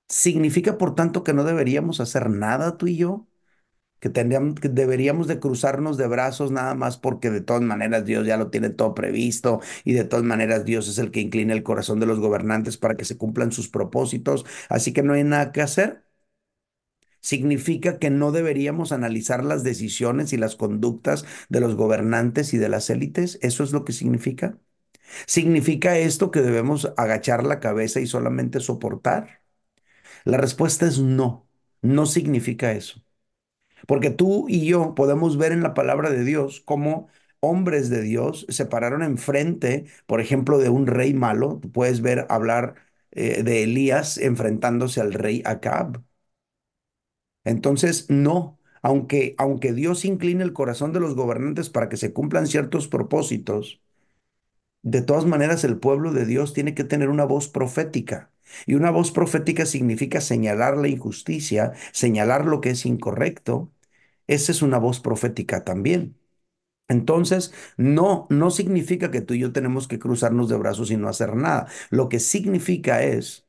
¿significa 0.10 0.78
por 0.78 0.94
tanto 0.96 1.24
que 1.24 1.34
no 1.34 1.44
deberíamos 1.44 2.00
hacer 2.02 2.30
nada 2.30 2.78
tú 2.78 2.86
y 2.88 2.98
yo? 2.98 3.28
Que, 4.02 4.10
tendríamos, 4.10 4.60
que 4.60 4.70
deberíamos 4.70 5.28
de 5.28 5.40
cruzarnos 5.40 5.98
de 5.98 6.08
brazos 6.08 6.52
nada 6.52 6.76
más 6.76 6.98
porque 6.98 7.32
de 7.32 7.42
todas 7.42 7.64
maneras 7.64 8.06
Dios 8.06 8.28
ya 8.28 8.38
lo 8.38 8.50
tiene 8.52 8.72
todo 8.72 8.96
previsto 8.96 9.62
y 9.86 9.94
de 9.94 10.04
todas 10.06 10.26
maneras 10.26 10.66
Dios 10.66 10.90
es 10.90 11.00
el 11.00 11.12
que 11.12 11.22
inclina 11.22 11.54
el 11.54 11.64
corazón 11.64 12.02
de 12.02 12.08
los 12.08 12.20
gobernantes 12.20 12.78
para 12.78 12.98
que 12.98 13.06
se 13.06 13.18
cumplan 13.18 13.54
sus 13.54 13.70
propósitos, 13.70 14.46
así 14.70 14.94
que 14.94 15.04
no 15.04 15.14
hay 15.14 15.24
nada 15.26 15.54
que 15.54 15.62
hacer. 15.64 16.04
Significa 17.22 18.00
que 18.00 18.10
no 18.10 18.32
deberíamos 18.32 18.92
analizar 18.92 19.44
las 19.46 19.64
decisiones 19.64 20.34
y 20.34 20.38
las 20.38 20.56
conductas 20.56 21.26
de 21.50 21.60
los 21.62 21.76
gobernantes 21.76 22.54
y 22.54 22.58
de 22.58 22.70
las 22.70 22.90
élites. 22.90 23.38
¿Eso 23.42 23.64
es 23.64 23.72
lo 23.74 23.86
que 23.86 23.94
significa? 23.94 24.58
¿Significa 25.28 25.98
esto 26.00 26.32
que 26.32 26.42
debemos 26.42 26.92
agachar 26.98 27.46
la 27.46 27.60
cabeza 27.62 28.02
y 28.02 28.08
solamente 28.08 28.60
soportar? 28.62 29.42
La 30.26 30.38
respuesta 30.38 30.88
es 30.88 31.00
no, 31.00 31.50
no 31.82 32.06
significa 32.08 32.74
eso. 32.74 33.04
Porque 33.88 34.10
tú 34.12 34.46
y 34.50 34.66
yo 34.66 34.96
podemos 34.96 35.38
ver 35.38 35.52
en 35.52 35.64
la 35.64 35.74
palabra 35.74 36.10
de 36.10 36.24
Dios 36.24 36.62
cómo 36.66 37.08
hombres 37.40 37.90
de 37.90 38.02
Dios 38.02 38.46
se 38.50 38.66
pararon 38.66 39.04
enfrente, 39.04 39.86
por 40.06 40.22
ejemplo, 40.22 40.58
de 40.60 40.70
un 40.70 40.88
rey 40.88 41.14
malo. 41.14 41.60
Tú 41.62 41.72
puedes 41.72 42.02
ver 42.02 42.26
hablar 42.30 42.76
eh, 43.12 43.44
de 43.44 43.64
Elías 43.64 44.18
enfrentándose 44.18 45.02
al 45.02 45.14
rey 45.14 45.42
Acab. 45.46 46.02
Entonces, 47.44 48.10
no, 48.10 48.60
aunque, 48.82 49.36
aunque 49.38 49.74
Dios 49.74 50.06
incline 50.06 50.44
el 50.44 50.54
corazón 50.54 50.94
de 50.94 51.00
los 51.00 51.16
gobernantes 51.16 51.70
para 51.70 51.90
que 51.90 51.98
se 51.98 52.14
cumplan 52.14 52.48
ciertos 52.48 52.88
propósitos, 52.88 53.82
de 54.84 55.02
todas 55.02 55.26
maneras 55.26 55.64
el 55.64 55.78
pueblo 55.80 56.12
de 56.14 56.26
Dios 56.26 56.54
tiene 56.54 56.74
que 56.76 56.84
tener 56.84 57.10
una 57.10 57.26
voz 57.26 57.48
profética. 57.48 58.32
Y 58.66 58.76
una 58.76 58.92
voz 58.92 59.12
profética 59.12 59.66
significa 59.66 60.22
señalar 60.22 60.78
la 60.78 60.88
injusticia, 60.88 61.74
señalar 61.92 62.46
lo 62.46 62.62
que 62.62 62.72
es 62.72 62.86
incorrecto. 62.86 63.72
Esa 64.28 64.52
es 64.52 64.62
una 64.62 64.78
voz 64.80 65.00
profética 65.00 65.64
también. 65.64 66.18
Entonces, 66.88 67.54
no, 67.78 68.28
no 68.30 68.52
significa 68.52 69.12
que 69.12 69.22
tú 69.22 69.34
y 69.36 69.40
yo 69.40 69.54
tenemos 69.54 69.88
que 69.88 70.00
cruzarnos 70.00 70.50
de 70.50 70.58
brazos 70.58 70.92
y 70.92 70.98
no 70.98 71.08
hacer 71.10 71.36
nada. 71.36 71.68
Lo 71.90 72.10
que 72.10 72.20
significa 72.20 73.04
es, 73.04 73.48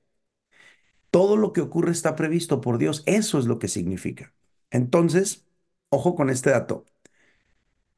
todo 1.11 1.37
lo 1.37 1.53
que 1.53 1.61
ocurre 1.61 1.93
está 1.93 2.17
previsto 2.17 2.61
por 2.61 2.79
Dios. 2.79 3.03
Eso 3.07 3.39
es 3.39 3.47
lo 3.47 3.59
que 3.59 3.69
significa. 3.69 4.35
Entonces, 4.71 5.47
ojo 5.91 6.15
con 6.15 6.31
este 6.31 6.51
dato. 6.51 6.87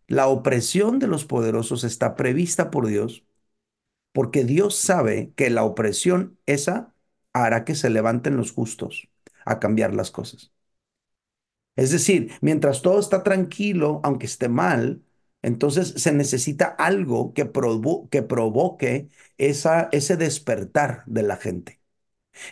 La 0.07 0.29
opresión 0.29 0.99
de 0.99 1.07
los 1.07 1.25
poderosos 1.25 1.85
está 1.85 2.17
prevista 2.17 2.71
por 2.71 2.87
Dios 2.87 3.25
porque 4.13 4.45
Dios 4.45 4.77
sabe 4.77 5.33
que 5.37 5.51
la 5.51 5.65
opresión 5.65 6.39
esa 6.47 6.94
hará 7.35 7.65
que 7.67 7.75
se 7.77 7.91
levanten 7.91 8.37
los 8.39 8.53
justos 8.53 9.09
a 9.47 9.61
cambiar 9.61 9.95
las 9.95 10.11
cosas. 10.11 10.53
Es 11.77 11.91
decir, 11.91 12.33
mientras 12.41 12.83
todo 12.83 13.01
está 13.01 13.23
tranquilo, 13.23 14.01
aunque 14.05 14.27
esté 14.27 14.49
mal, 14.49 15.03
entonces 15.43 15.89
se 15.97 16.13
necesita 16.13 16.67
algo 16.67 17.35
que, 17.35 17.45
provo 17.47 18.09
que 18.11 18.23
provoque 18.23 19.09
ese 19.39 20.17
despertar 20.17 21.03
de 21.07 21.23
la 21.23 21.37
gente. 21.37 21.81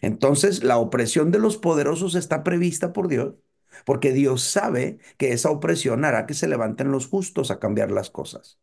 Entonces, 0.02 0.64
la 0.64 0.78
opresión 0.78 1.32
de 1.32 1.40
los 1.40 1.58
poderosos 1.58 2.16
está 2.16 2.44
prevista 2.44 2.92
por 2.94 3.08
Dios, 3.08 3.36
porque 3.86 4.12
Dios 4.12 4.42
sabe 4.44 4.98
que 5.18 5.32
esa 5.34 5.50
opresión 5.50 6.04
hará 6.06 6.26
que 6.26 6.34
se 6.34 6.48
levanten 6.48 6.92
los 6.92 7.08
justos 7.08 7.50
a 7.52 7.60
cambiar 7.60 7.92
las 7.92 8.10
cosas. 8.10 8.60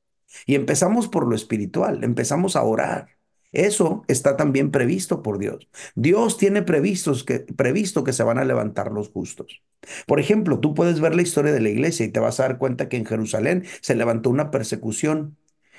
Y 0.47 0.55
empezamos 0.55 1.09
por 1.09 1.27
lo 1.27 1.35
espiritual, 1.35 2.03
empezamos 2.05 2.55
a 2.57 2.63
orar. 2.63 3.18
Eso 3.51 4.03
está 4.08 4.38
también 4.38 4.70
previsto 4.72 5.24
por 5.24 5.39
Dios. 5.39 5.68
Dios 5.96 6.38
tiene 6.38 6.62
previstos 6.62 7.24
que, 7.24 7.39
previsto 7.39 8.03
que 8.03 8.13
se 8.13 8.24
van 8.24 8.38
a 8.38 8.46
levantar 8.46 8.91
los 8.91 9.10
justos. 9.10 9.63
Por 10.06 10.20
ejemplo, 10.20 10.60
tú 10.60 10.75
puedes 10.75 11.00
ver 11.00 11.15
la 11.15 11.24
historia 11.24 11.51
de 11.51 11.60
la 11.60 11.70
iglesia 11.70 12.06
y 12.06 12.10
te 12.12 12.20
vas 12.20 12.39
a 12.39 12.44
dar 12.44 12.58
cuenta 12.60 12.89
que 12.89 12.98
en 12.98 13.06
Jerusalén 13.06 13.65
se 13.82 13.96
levantó 13.96 14.29
una 14.29 14.51
persecución 14.51 15.38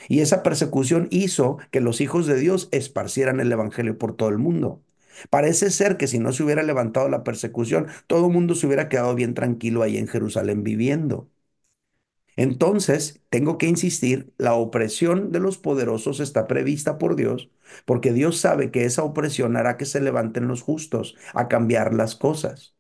y 0.08 0.20
esa 0.20 0.42
persecución 0.42 1.08
hizo 1.10 1.58
que 1.70 1.80
los 1.80 2.00
hijos 2.00 2.26
de 2.26 2.38
Dios 2.38 2.68
esparcieran 2.72 3.38
el 3.40 3.52
evangelio 3.52 3.98
por 3.98 4.16
todo 4.16 4.30
el 4.30 4.38
mundo. 4.38 4.82
Parece 5.28 5.70
ser 5.70 5.96
que 5.96 6.06
si 6.06 6.18
no 6.18 6.32
se 6.32 6.42
hubiera 6.42 6.62
levantado 6.62 7.08
la 7.08 7.22
persecución, 7.24 7.86
todo 8.06 8.26
el 8.26 8.32
mundo 8.32 8.54
se 8.54 8.66
hubiera 8.66 8.88
quedado 8.88 9.14
bien 9.14 9.34
tranquilo 9.34 9.82
ahí 9.82 9.98
en 9.98 10.08
Jerusalén 10.08 10.64
viviendo. 10.64 11.28
Entonces, 12.40 13.20
tengo 13.28 13.58
que 13.58 13.66
insistir, 13.68 14.32
la 14.38 14.54
opresión 14.54 15.30
de 15.30 15.40
los 15.40 15.58
poderosos 15.58 16.20
está 16.20 16.46
prevista 16.46 16.96
por 16.98 17.14
Dios, 17.16 17.50
porque 17.84 18.12
Dios 18.14 18.38
sabe 18.38 18.70
que 18.70 18.84
esa 18.86 19.02
opresión 19.04 19.56
hará 19.56 19.76
que 19.76 19.84
se 19.86 20.00
levanten 20.00 20.48
los 20.48 20.62
justos 20.62 21.16
a 21.34 21.48
cambiar 21.48 21.92
las 21.94 22.16
cosas. 22.16 22.74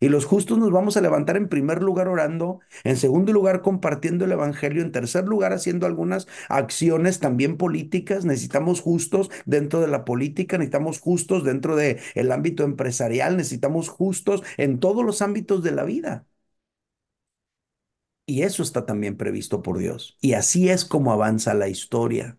Y 0.00 0.10
los 0.10 0.26
justos 0.26 0.58
nos 0.58 0.70
vamos 0.70 0.96
a 0.96 1.00
levantar 1.00 1.36
en 1.36 1.48
primer 1.48 1.82
lugar 1.82 2.08
orando, 2.08 2.60
en 2.84 2.96
segundo 2.96 3.32
lugar 3.32 3.62
compartiendo 3.62 4.24
el 4.26 4.32
Evangelio, 4.32 4.82
en 4.82 4.92
tercer 4.92 5.26
lugar 5.26 5.52
haciendo 5.52 5.86
algunas 5.86 6.28
acciones 6.48 7.20
también 7.20 7.56
políticas. 7.58 8.24
Necesitamos 8.24 8.80
justos 8.80 9.28
dentro 9.46 9.80
de 9.80 9.88
la 9.88 10.04
política, 10.04 10.58
necesitamos 10.58 11.00
justos 11.00 11.44
dentro 11.44 11.74
del 11.76 11.98
el 12.14 12.32
ámbito 12.32 12.62
empresarial, 12.64 13.36
necesitamos 13.36 13.88
justos 13.88 14.44
en 14.56 14.78
todos 14.80 15.04
los 15.04 15.20
ámbitos 15.22 15.64
de 15.64 15.72
la 15.72 15.84
vida. 15.84 16.27
Y 18.28 18.42
eso 18.42 18.62
está 18.62 18.86
también 18.86 19.16
previsto 19.16 19.62
por 19.62 19.78
Dios. 19.78 20.18
Y 20.20 20.34
así 20.34 20.68
es 20.68 20.84
como 20.84 21.12
avanza 21.12 21.54
la 21.54 21.68
historia. 21.68 22.38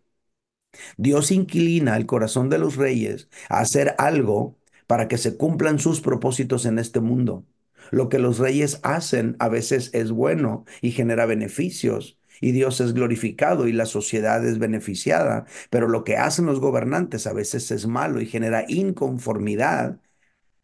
Dios 0.98 1.32
inclina 1.32 1.98
el 1.98 2.06
corazón 2.06 2.50
de 2.50 2.60
los 2.60 2.76
reyes 2.76 3.30
a 3.50 3.60
hacer 3.62 3.96
algo 3.98 4.58
para 4.88 5.08
que 5.08 5.18
se 5.18 5.38
cumplan 5.38 5.80
sus 5.80 6.02
propósitos 6.02 6.66
en 6.66 6.80
este 6.80 7.00
mundo. 7.00 7.46
Lo 7.92 8.10
que 8.10 8.20
los 8.20 8.40
reyes 8.40 8.80
hacen 8.84 9.36
a 9.40 9.50
veces 9.50 9.92
es 9.94 10.12
bueno 10.12 10.66
y 10.82 10.92
genera 10.92 11.26
beneficios, 11.26 12.20
y 12.42 12.52
Dios 12.52 12.82
es 12.82 12.94
glorificado 12.94 13.68
y 13.68 13.74
la 13.74 13.86
sociedad 13.88 14.46
es 14.46 14.60
beneficiada, 14.60 15.46
pero 15.72 15.88
lo 15.88 16.04
que 16.04 16.18
hacen 16.18 16.46
los 16.46 16.60
gobernantes 16.62 17.28
a 17.28 17.34
veces 17.34 17.72
es 17.72 17.88
malo 17.88 18.22
y 18.22 18.28
genera 18.28 18.66
inconformidad, 18.68 20.00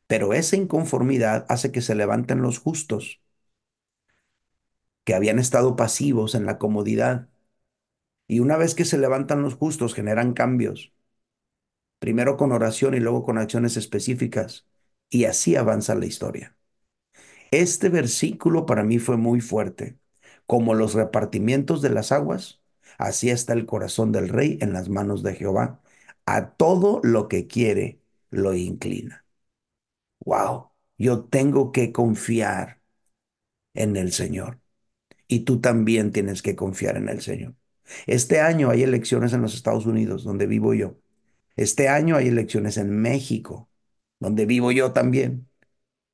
pero 0.07 0.33
esa 0.33 0.55
inconformidad 0.57 1.45
hace 1.49 1.71
que 1.71 1.81
se 1.81 1.95
levanten 1.95 2.41
los 2.41 2.59
justos 2.59 3.21
que 5.05 5.15
habían 5.15 5.39
estado 5.39 5.77
pasivos 5.77 6.35
en 6.35 6.45
la 6.47 6.59
comodidad. 6.59 7.29
Y 8.27 8.39
una 8.39 8.57
vez 8.57 8.75
que 8.75 8.85
se 8.85 8.97
levantan 8.99 9.41
los 9.41 9.55
justos, 9.55 9.93
generan 9.95 10.33
cambios. 10.33 10.93
Primero 11.99 12.37
con 12.37 12.51
oración 12.51 12.93
y 12.93 12.99
luego 12.99 13.23
con 13.23 13.37
acciones 13.37 13.77
específicas. 13.77 14.67
Y 15.09 15.25
así 15.25 15.55
avanza 15.55 15.95
la 15.95 16.05
historia. 16.05 16.55
Este 17.51 17.89
versículo 17.89 18.65
para 18.65 18.83
mí 18.83 18.99
fue 18.99 19.17
muy 19.17 19.41
fuerte. 19.41 19.97
Como 20.47 20.73
los 20.75 20.93
repartimientos 20.93 21.81
de 21.81 21.89
las 21.89 22.11
aguas, 22.11 22.61
así 22.97 23.29
está 23.29 23.53
el 23.53 23.65
corazón 23.65 24.11
del 24.11 24.29
rey 24.29 24.57
en 24.61 24.73
las 24.73 24.89
manos 24.89 25.23
de 25.23 25.35
Jehová. 25.35 25.81
A 26.25 26.51
todo 26.55 27.01
lo 27.03 27.27
que 27.27 27.47
quiere 27.47 28.01
lo 28.31 28.53
inclina. 28.55 29.25
Wow, 30.25 30.71
yo 30.97 31.25
tengo 31.25 31.71
que 31.71 31.91
confiar 31.91 32.81
en 33.75 33.97
el 33.97 34.13
Señor 34.13 34.61
y 35.27 35.41
tú 35.41 35.59
también 35.61 36.11
tienes 36.11 36.41
que 36.41 36.55
confiar 36.55 36.97
en 36.97 37.09
el 37.09 37.21
Señor. 37.21 37.55
Este 38.07 38.39
año 38.41 38.69
hay 38.69 38.83
elecciones 38.83 39.33
en 39.33 39.41
los 39.41 39.55
Estados 39.55 39.85
Unidos, 39.85 40.23
donde 40.23 40.47
vivo 40.47 40.73
yo. 40.73 40.97
Este 41.55 41.89
año 41.89 42.15
hay 42.15 42.27
elecciones 42.27 42.77
en 42.77 42.89
México, 43.01 43.69
donde 44.19 44.45
vivo 44.45 44.71
yo 44.71 44.91
también. 44.93 45.49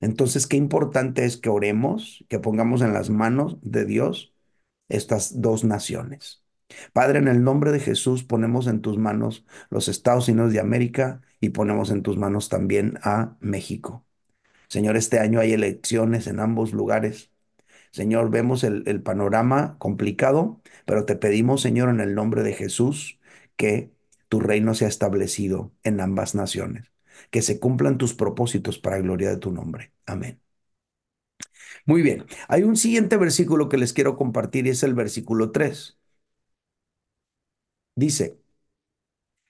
Entonces, 0.01 0.47
qué 0.47 0.57
importante 0.57 1.25
es 1.25 1.37
que 1.37 1.49
oremos, 1.49 2.25
que 2.29 2.39
pongamos 2.39 2.81
en 2.81 2.93
las 2.93 3.09
manos 3.09 3.57
de 3.61 3.85
Dios 3.85 4.33
estas 4.89 5.41
dos 5.41 5.63
naciones. 5.63 6.43
Padre, 6.93 7.19
en 7.19 7.27
el 7.27 7.43
nombre 7.43 7.71
de 7.71 7.79
Jesús 7.79 8.23
ponemos 8.23 8.67
en 8.67 8.81
tus 8.81 8.97
manos 8.97 9.45
los 9.69 9.87
Estados 9.87 10.27
Unidos 10.29 10.53
de 10.53 10.59
América 10.59 11.21
y 11.39 11.49
ponemos 11.49 11.91
en 11.91 12.03
tus 12.03 12.17
manos 12.17 12.49
también 12.49 12.99
a 13.03 13.37
México. 13.39 14.05
Señor, 14.69 14.97
este 14.97 15.19
año 15.19 15.39
hay 15.39 15.53
elecciones 15.53 16.27
en 16.27 16.39
ambos 16.39 16.73
lugares. 16.73 17.30
Señor, 17.91 18.29
vemos 18.31 18.63
el, 18.63 19.01
panorama 19.03 19.77
complicado, 19.79 20.61
pero 20.85 21.05
te 21.05 21.15
pedimos, 21.15 21.61
Señor, 21.61 21.89
en 21.89 21.99
el 21.99 22.15
nombre 22.15 22.43
de 22.43 22.53
Jesús, 22.53 23.19
que 23.57 23.91
tu 24.29 24.39
reino 24.39 24.73
sea 24.75 24.87
establecido 24.87 25.73
en 25.83 25.99
ambas 25.99 26.33
naciones, 26.35 26.91
que 27.31 27.41
se 27.41 27.59
cumplan 27.59 27.97
tus 27.97 28.13
propósitos 28.13 28.79
para 28.79 28.99
gloria 28.99 29.29
de 29.29 29.37
tu 29.37 29.51
nombre. 29.51 29.93
Amén. 30.05 30.41
Muy 31.85 32.01
bien, 32.01 32.25
hay 32.47 32.63
un 32.63 32.75
siguiente 32.77 33.17
versículo 33.17 33.69
que 33.69 33.77
les 33.77 33.93
quiero 33.93 34.17
compartir 34.17 34.65
y 34.67 34.69
es 34.71 34.83
el 34.83 34.93
versículo 34.93 35.51
3. 35.51 35.97
Dice, 37.95 38.37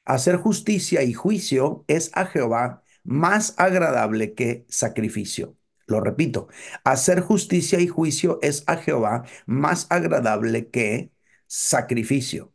hacer 0.05 0.36
justicia 0.38 1.01
y 1.03 1.13
juicio 1.13 1.86
es 1.88 2.12
a 2.13 2.25
Jehová 2.25 2.83
más 3.03 3.55
agradable 3.57 4.33
que 4.36 4.65
sacrificio. 4.69 5.55
Lo 5.91 6.00
repito, 6.01 6.48
hacer 6.83 7.21
justicia 7.21 7.79
y 7.79 7.88
juicio 7.88 8.39
es 8.41 8.63
a 8.67 8.77
Jehová 8.77 9.25
más 9.45 9.88
agradable 9.89 10.69
que 10.69 11.12
sacrificio. 11.48 12.53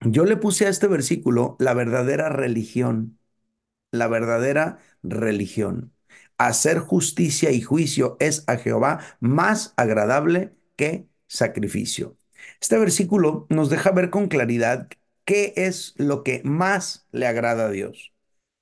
Yo 0.00 0.24
le 0.24 0.36
puse 0.36 0.66
a 0.66 0.68
este 0.68 0.86
versículo 0.86 1.56
la 1.58 1.74
verdadera 1.74 2.28
religión, 2.28 3.18
la 3.92 4.08
verdadera 4.08 4.78
religión. 5.02 5.94
Hacer 6.38 6.80
justicia 6.80 7.52
y 7.52 7.62
juicio 7.62 8.16
es 8.20 8.44
a 8.48 8.56
Jehová 8.58 9.00
más 9.20 9.74
agradable 9.76 10.54
que 10.76 11.08
sacrificio. 11.28 12.16
Este 12.60 12.78
versículo 12.78 13.46
nos 13.50 13.70
deja 13.70 13.92
ver 13.92 14.10
con 14.10 14.28
claridad 14.28 14.88
qué 15.24 15.54
es 15.56 15.94
lo 15.98 16.24
que 16.24 16.42
más 16.44 17.06
le 17.12 17.26
agrada 17.28 17.66
a 17.66 17.70
Dios 17.70 18.12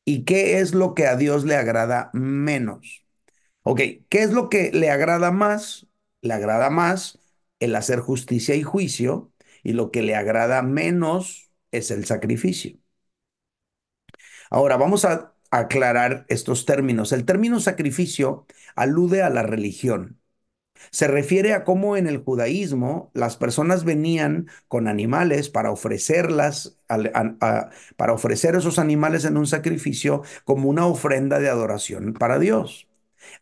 y 0.06 0.24
qué 0.26 0.60
es 0.60 0.74
lo 0.74 0.94
que 0.94 1.08
a 1.08 1.16
Dios 1.16 1.44
le 1.46 1.56
agrada 1.56 2.10
menos. 2.14 3.06
Ok, 3.62 3.80
¿qué 4.08 4.22
es 4.22 4.32
lo 4.32 4.48
que 4.50 4.72
le 4.72 4.90
agrada 4.90 5.30
más? 5.32 5.86
Le 6.22 6.34
agrada 6.34 6.70
más 6.70 7.20
el 7.60 7.76
hacer 7.76 8.00
justicia 8.00 8.54
y 8.56 8.62
juicio 8.64 9.32
y 9.62 9.72
lo 9.74 9.90
que 9.92 10.02
le 10.02 10.16
agrada 10.16 10.62
menos 10.62 11.50
es 11.72 11.90
el 11.92 12.06
sacrificio. 12.06 12.78
Ahora 14.50 14.76
vamos 14.76 15.04
a 15.04 15.34
aclarar 15.50 16.26
estos 16.28 16.66
términos. 16.66 17.12
El 17.12 17.24
término 17.24 17.60
sacrificio 17.60 18.46
alude 18.74 19.22
a 19.22 19.30
la 19.30 19.42
religión. 19.42 20.20
Se 20.90 21.08
refiere 21.08 21.52
a 21.52 21.64
cómo 21.64 21.96
en 21.96 22.06
el 22.06 22.18
judaísmo 22.18 23.10
las 23.14 23.36
personas 23.36 23.84
venían 23.84 24.48
con 24.68 24.88
animales 24.88 25.48
para 25.48 25.70
ofrecerlas, 25.70 26.78
para 27.96 28.12
ofrecer 28.12 28.56
esos 28.56 28.78
animales 28.78 29.24
en 29.24 29.36
un 29.36 29.46
sacrificio 29.46 30.22
como 30.44 30.68
una 30.68 30.86
ofrenda 30.86 31.38
de 31.38 31.48
adoración 31.48 32.14
para 32.14 32.38
Dios. 32.38 32.88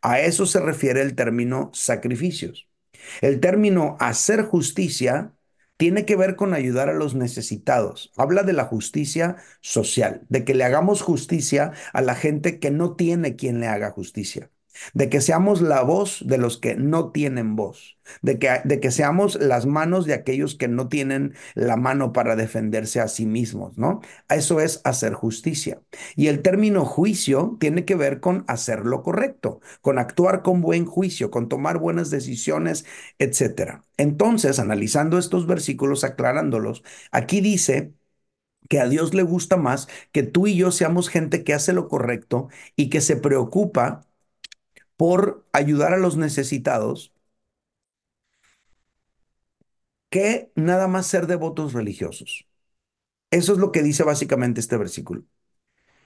A 0.03 0.21
eso 0.21 0.47
se 0.47 0.61
refiere 0.61 1.03
el 1.03 1.15
término 1.15 1.71
sacrificios. 1.75 2.69
El 3.21 3.41
término 3.41 3.97
hacer 4.01 4.43
justicia 4.45 5.33
tiene 5.77 6.05
que 6.07 6.17
ver 6.17 6.37
con 6.37 6.55
ayudar 6.55 6.89
a 6.89 6.95
los 6.95 7.15
necesitados. 7.15 8.13
Habla 8.17 8.45
de 8.45 8.53
la 8.53 8.65
justicia 8.65 9.37
social, 9.61 10.25
de 10.29 10.45
que 10.45 10.55
le 10.55 10.65
hagamos 10.65 11.03
justicia 11.03 11.73
a 11.93 12.01
la 12.01 12.15
gente 12.15 12.59
que 12.61 12.71
no 12.71 12.97
tiene 12.97 13.37
quien 13.37 13.61
le 13.61 13.67
haga 13.67 13.91
justicia 13.91 14.51
de 14.95 15.09
que 15.09 15.21
seamos 15.21 15.61
la 15.61 15.83
voz 15.83 16.23
de 16.27 16.39
los 16.39 16.59
que 16.59 16.75
no 16.77 17.11
tienen 17.13 17.57
voz, 17.57 17.99
de 18.23 18.39
que, 18.39 18.61
de 18.65 18.81
que 18.81 18.91
seamos 18.91 19.37
las 19.37 19.67
manos 19.67 20.07
de 20.07 20.15
aquellos 20.15 20.55
que 20.57 20.69
no 20.69 20.89
tienen 20.89 21.35
la 21.55 21.77
mano 21.77 22.13
para 22.13 22.37
defenderse 22.37 23.01
a 23.01 23.09
sí 23.09 23.27
mismos, 23.27 23.77
¿no? 23.79 24.01
Eso 24.29 24.61
es 24.61 24.81
hacer 24.85 25.15
justicia. 25.15 25.83
Y 26.17 26.29
el 26.29 26.43
término 26.43 26.85
juicio 26.85 27.57
tiene 27.61 27.85
que 27.85 27.95
ver 27.95 28.21
con 28.21 28.45
hacer 28.49 28.85
lo 28.87 29.03
correcto, 29.03 29.61
con 29.81 29.99
actuar 29.99 30.43
con 30.43 30.61
buen 30.61 30.85
juicio, 30.87 31.31
con 31.31 31.49
tomar 31.49 31.79
buenas 31.79 32.11
decisiones, 32.11 32.85
etcétera. 33.19 33.85
Entonces, 33.97 34.59
analizando 34.59 35.19
estos 35.19 35.47
versículos, 35.47 36.05
aclarándolos, 36.05 36.83
aquí 37.11 37.41
dice 37.41 37.95
que 38.69 38.81
a 38.81 38.89
Dios 38.89 39.15
le 39.15 39.23
gusta 39.23 39.57
más 39.57 39.89
que 40.13 40.23
tú 40.23 40.47
y 40.47 40.57
yo 40.57 40.71
seamos 40.71 41.09
gente 41.09 41.45
que 41.45 41.55
hace 41.55 41.73
lo 41.73 41.89
correcto 41.89 42.49
y 42.77 42.89
que 42.91 43.01
se 43.01 43.17
preocupa 43.17 44.07
por 44.97 45.45
ayudar 45.53 45.93
a 45.95 45.99
los 45.99 46.17
necesitados 46.17 47.13
que 50.11 50.53
nada 50.55 50.87
más 50.89 51.07
ser 51.07 51.27
devotos 51.27 51.73
religiosos. 51.73 52.47
Eso 53.31 53.53
es 53.55 53.59
lo 53.59 53.73
que 53.73 53.83
dice 53.83 54.05
básicamente 54.05 54.61
este 54.61 54.77
versículo. 54.77 55.25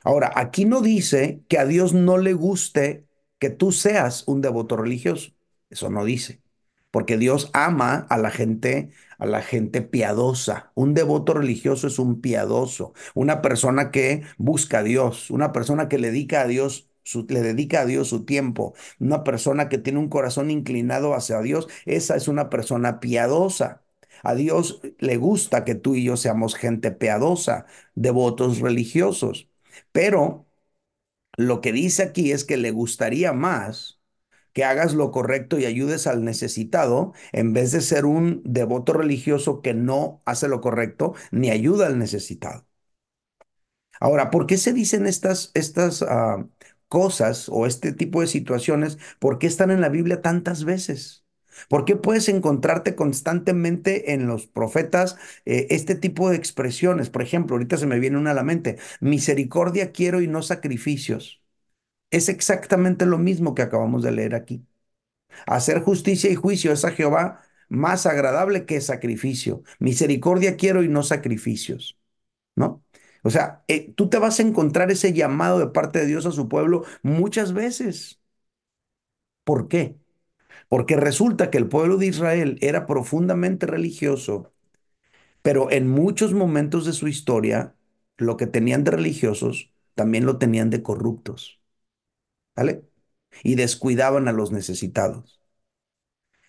Ahora, 0.04 0.32
aquí 0.36 0.64
no 0.64 0.80
dice 0.80 1.42
que 1.48 1.58
a 1.58 1.66
Dios 1.66 1.94
no 1.94 2.18
le 2.18 2.32
guste 2.34 3.06
que 3.38 3.50
tú 3.50 3.72
seas 3.72 4.24
un 4.28 4.40
devoto 4.40 4.76
religioso. 4.76 5.32
Eso 5.70 5.90
no 5.90 6.04
dice. 6.04 6.42
Porque 6.90 7.18
Dios 7.18 7.50
ama 7.54 8.06
a 8.10 8.18
la 8.18 8.30
gente, 8.30 8.90
a 9.18 9.26
la 9.26 9.42
gente 9.42 9.82
piadosa. 9.82 10.72
Un 10.74 10.94
devoto 10.94 11.34
religioso 11.34 11.86
es 11.88 11.98
un 11.98 12.20
piadoso, 12.22 12.94
una 13.14 13.42
persona 13.42 13.90
que 13.90 14.22
busca 14.38 14.78
a 14.80 14.82
Dios, 14.82 15.30
una 15.30 15.52
persona 15.52 15.88
que 15.88 15.98
le 15.98 16.08
dedica 16.10 16.42
a 16.42 16.46
Dios 16.46 16.88
le 17.28 17.42
dedica 17.42 17.80
a 17.82 17.86
Dios 17.86 18.08
su 18.08 18.24
tiempo, 18.24 18.74
una 19.00 19.24
persona 19.24 19.68
que 19.68 19.78
tiene 19.78 19.98
un 19.98 20.08
corazón 20.08 20.50
inclinado 20.50 21.14
hacia 21.14 21.40
Dios, 21.40 21.68
esa 21.86 22.16
es 22.16 22.28
una 22.28 22.50
persona 22.50 23.00
piadosa. 23.00 23.82
A 24.22 24.34
Dios 24.34 24.80
le 24.98 25.16
gusta 25.16 25.64
que 25.64 25.74
tú 25.74 25.94
y 25.94 26.04
yo 26.04 26.16
seamos 26.16 26.54
gente 26.56 26.90
piadosa, 26.90 27.66
devotos 27.94 28.58
religiosos. 28.60 29.48
Pero 29.92 30.46
lo 31.36 31.60
que 31.60 31.72
dice 31.72 32.02
aquí 32.02 32.32
es 32.32 32.44
que 32.44 32.56
le 32.56 32.70
gustaría 32.72 33.32
más 33.32 34.00
que 34.52 34.64
hagas 34.64 34.94
lo 34.94 35.12
correcto 35.12 35.58
y 35.58 35.66
ayudes 35.66 36.06
al 36.06 36.24
necesitado 36.24 37.12
en 37.32 37.52
vez 37.52 37.72
de 37.72 37.80
ser 37.80 38.06
un 38.06 38.42
devoto 38.44 38.92
religioso 38.92 39.62
que 39.62 39.74
no 39.74 40.22
hace 40.26 40.48
lo 40.48 40.60
correcto 40.60 41.14
ni 41.30 41.50
ayuda 41.50 41.86
al 41.86 41.98
necesitado. 41.98 42.66
Ahora, 44.00 44.30
¿por 44.30 44.46
qué 44.46 44.56
se 44.58 44.72
dicen 44.72 45.06
estas, 45.06 45.50
estas 45.54 46.02
uh, 46.02 46.48
cosas 46.88 47.48
o 47.50 47.66
este 47.66 47.92
tipo 47.92 48.20
de 48.20 48.26
situaciones, 48.26 48.98
¿por 49.18 49.38
qué 49.38 49.46
están 49.46 49.70
en 49.70 49.80
la 49.80 49.88
Biblia 49.88 50.22
tantas 50.22 50.64
veces? 50.64 51.24
¿Por 51.68 51.84
qué 51.84 51.96
puedes 51.96 52.28
encontrarte 52.28 52.94
constantemente 52.94 54.12
en 54.12 54.26
los 54.26 54.46
profetas 54.46 55.16
eh, 55.44 55.66
este 55.70 55.94
tipo 55.96 56.30
de 56.30 56.36
expresiones? 56.36 57.10
Por 57.10 57.22
ejemplo, 57.22 57.56
ahorita 57.56 57.76
se 57.76 57.86
me 57.86 57.98
viene 57.98 58.16
una 58.18 58.30
a 58.32 58.34
la 58.34 58.44
mente, 58.44 58.78
misericordia 59.00 59.92
quiero 59.92 60.20
y 60.20 60.28
no 60.28 60.42
sacrificios. 60.42 61.42
Es 62.10 62.28
exactamente 62.28 63.06
lo 63.06 63.18
mismo 63.18 63.54
que 63.54 63.62
acabamos 63.62 64.02
de 64.02 64.12
leer 64.12 64.34
aquí. 64.34 64.66
Hacer 65.46 65.80
justicia 65.82 66.30
y 66.30 66.34
juicio 66.36 66.72
es 66.72 66.84
a 66.84 66.90
Jehová 66.92 67.42
más 67.68 68.06
agradable 68.06 68.66
que 68.66 68.80
sacrificio. 68.80 69.62
Misericordia 69.78 70.56
quiero 70.56 70.82
y 70.82 70.88
no 70.88 71.02
sacrificios. 71.02 71.98
¿No? 72.56 72.84
O 73.22 73.30
sea, 73.30 73.64
eh, 73.68 73.92
tú 73.96 74.08
te 74.08 74.18
vas 74.18 74.38
a 74.40 74.42
encontrar 74.42 74.90
ese 74.90 75.12
llamado 75.12 75.58
de 75.58 75.68
parte 75.68 75.98
de 76.00 76.06
Dios 76.06 76.26
a 76.26 76.32
su 76.32 76.48
pueblo 76.48 76.84
muchas 77.02 77.52
veces. 77.52 78.20
¿Por 79.44 79.68
qué? 79.68 79.96
Porque 80.68 80.96
resulta 80.96 81.50
que 81.50 81.58
el 81.58 81.68
pueblo 81.68 81.96
de 81.98 82.06
Israel 82.08 82.58
era 82.62 82.86
profundamente 82.86 83.66
religioso, 83.66 84.52
pero 85.42 85.70
en 85.70 85.88
muchos 85.90 86.34
momentos 86.34 86.86
de 86.86 86.92
su 86.94 87.08
historia, 87.08 87.76
lo 88.18 88.36
que 88.36 88.46
tenían 88.46 88.84
de 88.84 88.92
religiosos 88.92 89.72
también 89.94 90.26
lo 90.26 90.38
tenían 90.38 90.70
de 90.70 90.82
corruptos. 90.82 91.60
¿Vale? 92.56 92.84
Y 93.44 93.54
descuidaban 93.56 94.28
a 94.28 94.32
los 94.32 94.52
necesitados. 94.52 95.37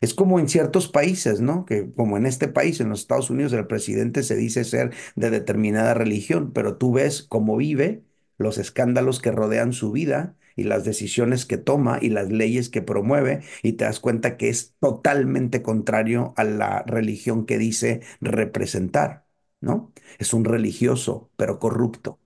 Es 0.02 0.14
como 0.14 0.40
en 0.40 0.48
ciertos 0.48 0.88
países, 0.88 1.42
¿no? 1.42 1.66
Que 1.66 1.92
como 1.94 2.18
en 2.18 2.26
este 2.26 2.48
país, 2.48 2.80
en 2.80 2.90
los 2.90 3.02
Estados 3.02 3.30
Unidos, 3.30 3.52
el 3.54 3.68
presidente 3.68 4.24
se 4.24 4.36
dice 4.38 4.64
ser 4.64 4.94
de 5.16 5.30
determinada 5.30 5.94
religión, 5.94 6.54
pero 6.54 6.78
tú 6.78 6.94
ves 6.94 7.24
cómo 7.24 7.58
vive, 7.58 8.04
los 8.38 8.58
escándalos 8.58 9.20
que 9.20 9.32
rodean 9.32 9.74
su 9.74 9.92
vida 9.92 10.38
y 10.56 10.64
las 10.64 10.86
decisiones 10.86 11.46
que 11.46 11.58
toma 11.58 12.00
y 12.02 12.10
las 12.10 12.30
leyes 12.30 12.70
que 12.70 12.82
promueve 12.82 13.42
y 13.62 13.74
te 13.74 13.84
das 13.86 14.00
cuenta 14.00 14.38
que 14.38 14.48
es 14.50 14.74
totalmente 14.80 15.62
contrario 15.62 16.34
a 16.38 16.44
la 16.46 16.84
religión 16.84 17.46
que 17.46 17.58
dice 17.58 18.02
representar, 18.22 19.26
¿no? 19.60 19.92
Es 20.18 20.34
un 20.34 20.46
religioso, 20.46 21.30
pero 21.36 21.60
corrupto. 21.60 22.19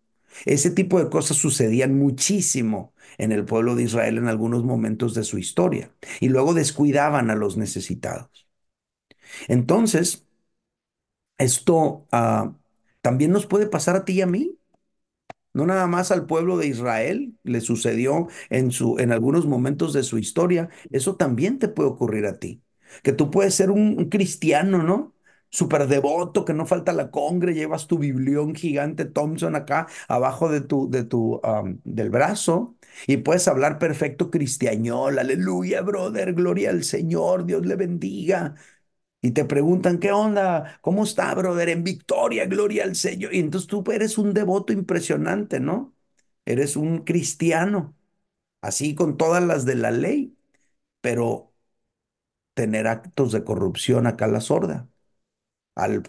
Ese 0.45 0.71
tipo 0.71 0.99
de 1.03 1.09
cosas 1.09 1.37
sucedían 1.37 1.97
muchísimo 1.97 2.93
en 3.17 3.31
el 3.31 3.45
pueblo 3.45 3.75
de 3.75 3.83
Israel 3.83 4.17
en 4.17 4.27
algunos 4.27 4.63
momentos 4.63 5.13
de 5.13 5.23
su 5.23 5.37
historia 5.37 5.93
y 6.19 6.29
luego 6.29 6.53
descuidaban 6.53 7.29
a 7.31 7.35
los 7.35 7.57
necesitados. 7.57 8.47
Entonces, 9.47 10.25
esto 11.37 12.07
ah, 12.11 12.55
también 13.01 13.31
nos 13.31 13.45
puede 13.45 13.67
pasar 13.67 13.95
a 13.95 14.05
ti 14.05 14.13
y 14.13 14.21
a 14.21 14.27
mí. 14.27 14.57
No 15.53 15.65
nada 15.67 15.87
más 15.87 16.11
al 16.11 16.25
pueblo 16.25 16.57
de 16.57 16.67
Israel 16.67 17.37
le 17.43 17.61
sucedió 17.61 18.27
en, 18.49 18.71
su, 18.71 18.97
en 18.99 19.11
algunos 19.11 19.45
momentos 19.45 19.93
de 19.93 20.03
su 20.03 20.17
historia, 20.17 20.69
eso 20.91 21.15
también 21.15 21.59
te 21.59 21.67
puede 21.69 21.89
ocurrir 21.89 22.25
a 22.25 22.39
ti. 22.39 22.63
Que 23.03 23.13
tú 23.13 23.31
puedes 23.31 23.55
ser 23.55 23.71
un 23.71 24.09
cristiano, 24.09 24.83
¿no? 24.83 25.12
Súper 25.53 25.87
devoto, 25.87 26.45
que 26.45 26.53
no 26.53 26.65
falta 26.65 26.93
la 26.93 27.11
congre, 27.11 27.53
llevas 27.55 27.87
tu 27.87 27.99
biblión 27.99 28.55
gigante 28.55 29.05
Thompson 29.05 29.55
acá 29.55 29.87
abajo 30.09 30.49
de 30.49 30.61
tu, 30.61 30.89
de 30.89 31.03
tu, 31.05 31.41
del 31.83 32.09
brazo 32.09 32.75
y 33.07 33.17
puedes 33.17 33.47
hablar 33.47 33.79
perfecto 33.79 34.31
cristiañol, 34.31 35.19
aleluya, 35.19 35.81
brother, 35.81 36.33
gloria 36.33 36.71
al 36.71 36.83
Señor, 36.83 37.45
Dios 37.45 37.65
le 37.65 37.75
bendiga. 37.75 38.55
Y 39.21 39.31
te 39.31 39.45
preguntan, 39.45 39.99
¿qué 39.99 40.11
onda? 40.11 40.79
¿Cómo 40.81 41.03
está, 41.05 41.33
brother? 41.35 41.69
En 41.69 41.83
victoria, 41.83 42.45
gloria 42.45 42.83
al 42.83 42.95
Señor. 42.95 43.33
Y 43.33 43.39
entonces 43.39 43.67
tú 43.69 43.83
eres 43.91 44.17
un 44.17 44.33
devoto 44.33 44.73
impresionante, 44.73 45.59
¿no? 45.61 45.95
Eres 46.45 46.75
un 46.75 46.99
cristiano. 47.05 47.95
así 48.61 48.95
con 48.95 49.17
todas 49.17 49.43
las 49.43 49.65
de 49.65 49.75
la 49.75 49.91
ley, 49.91 50.37
pero 51.01 51.53
tener 52.55 52.87
actos 52.87 53.31
de 53.31 53.43
corrupción 53.43 54.07
acá 54.07 54.25
a 54.25 54.27
la 54.29 54.41
sorda. 54.41 54.89
Al, 55.75 56.03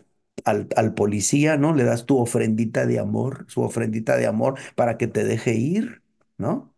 al, 0.44 0.68
al 0.77 0.94
policía, 0.94 1.57
¿no? 1.57 1.74
Le 1.74 1.85
das 1.85 2.07
tu 2.07 2.18
ofrendita 2.18 2.87
de 2.87 2.98
amor, 2.98 3.46
su 3.48 3.62
ofrendita 3.62 4.16
de 4.16 4.27
amor 4.27 4.59
para 4.77 4.98
que 4.98 5.07
te 5.09 5.24
deje 5.24 5.55
ir, 5.55 6.03
¿no? 6.38 6.74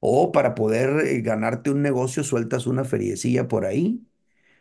O 0.00 0.32
para 0.32 0.54
poder 0.54 1.06
eh, 1.06 1.20
ganarte 1.22 1.70
un 1.70 1.82
negocio, 1.82 2.24
sueltas 2.24 2.66
una 2.66 2.84
feriecilla 2.84 3.48
por 3.48 3.66
ahí 3.66 4.04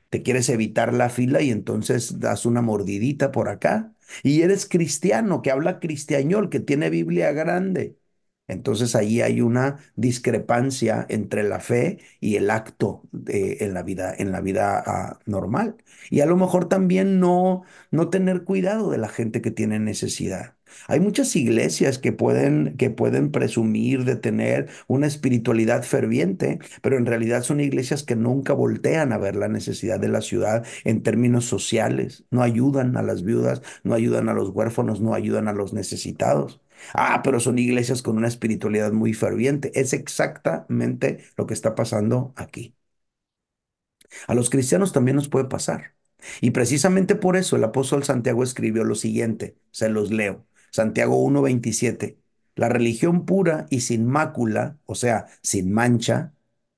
te 0.10 0.23
quieres 0.23 0.50
evitar 0.50 0.93
la 0.93 1.10
fila 1.10 1.41
y 1.41 1.52
entonces 1.52 2.19
das 2.19 2.45
una 2.45 2.62
mordidita 2.62 3.32
por 3.32 3.50
acá. 3.50 3.93
Y 4.23 4.41
eres 4.43 4.67
cristiano, 4.67 5.41
que 5.41 5.52
habla 5.52 5.80
cristiañol, 5.82 6.50
que 6.50 6.60
tiene 6.62 6.89
Biblia 6.91 7.32
grande. 7.34 7.97
Entonces 8.47 8.95
ahí 8.95 9.21
hay 9.21 9.41
una 9.41 9.77
discrepancia 9.95 11.05
entre 11.10 11.43
la 11.43 11.60
fe 11.60 11.99
y 12.21 12.36
el 12.38 12.49
acto 12.49 13.03
en 13.27 13.73
la 13.73 13.83
vida, 13.83 14.13
en 14.17 14.31
la 14.31 14.41
vida 14.41 14.81
ah, 14.86 15.19
normal. 15.25 15.75
Y 16.10 16.21
a 16.21 16.25
lo 16.25 16.38
mejor 16.38 16.69
también 16.69 17.19
no, 17.19 17.63
no 17.91 18.10
tener 18.10 18.43
cuidado 18.43 18.91
de 18.91 18.97
la 18.97 19.10
gente 19.10 19.41
que 19.41 19.51
tiene 19.51 19.79
necesidad. 19.79 20.55
Hay 20.88 20.99
muchas 20.99 21.36
iglesias 21.36 21.97
que 21.97 22.12
pueden, 22.12 22.75
que 22.77 22.89
pueden 22.89 23.31
presumir 23.31 24.03
de 24.05 24.15
tener 24.15 24.69
una 24.88 25.07
espiritualidad 25.07 25.83
ferviente, 25.83 26.60
pero 26.81 26.97
en 26.97 27.05
realidad 27.05 27.43
son 27.43 27.60
iglesias 27.62 28.03
que 28.03 28.15
nunca 28.15 28.53
voltean 28.53 29.12
a 29.13 29.17
ver 29.17 29.36
la 29.36 29.47
necesidad 29.47 29.99
de 29.99 30.10
la 30.10 30.21
ciudad 30.21 30.65
en 30.83 31.03
términos 31.03 31.45
sociales. 31.45 32.25
No 32.31 32.43
ayudan 32.43 32.97
a 32.97 33.01
las 33.03 33.23
viudas, 33.23 33.62
no 33.83 33.93
ayudan 33.95 34.29
a 34.29 34.33
los 34.33 34.49
huérfanos, 34.49 35.01
no 35.01 35.13
ayudan 35.13 35.47
a 35.47 35.53
los 35.53 35.73
necesitados. 35.73 36.62
Ah, 36.93 37.21
pero 37.23 37.39
son 37.39 37.59
iglesias 37.59 38.01
con 38.01 38.17
una 38.17 38.27
espiritualidad 38.27 38.91
muy 38.91 39.13
ferviente. 39.13 39.71
Es 39.79 39.93
exactamente 39.93 41.23
lo 41.37 41.45
que 41.47 41.53
está 41.53 41.75
pasando 41.75 42.33
aquí. 42.35 42.75
A 44.27 44.33
los 44.35 44.49
cristianos 44.49 44.93
también 44.93 45.15
nos 45.15 45.29
puede 45.29 45.45
pasar. 45.45 45.95
Y 46.41 46.51
precisamente 46.51 47.15
por 47.15 47.35
eso 47.37 47.55
el 47.55 47.63
apóstol 47.63 48.03
Santiago 48.03 48.43
escribió 48.43 48.83
lo 48.83 48.95
siguiente, 48.95 49.57
se 49.71 49.89
los 49.89 50.11
leo. 50.11 50.45
Santiago 50.71 51.17
1:27. 51.17 52.19
La 52.55 52.69
religión 52.69 53.25
pura 53.25 53.67
y 53.69 53.81
sin 53.81 54.05
mácula, 54.07 54.79
o 54.85 54.95
sea, 54.95 55.27
sin 55.43 55.71
mancha, 55.71 56.33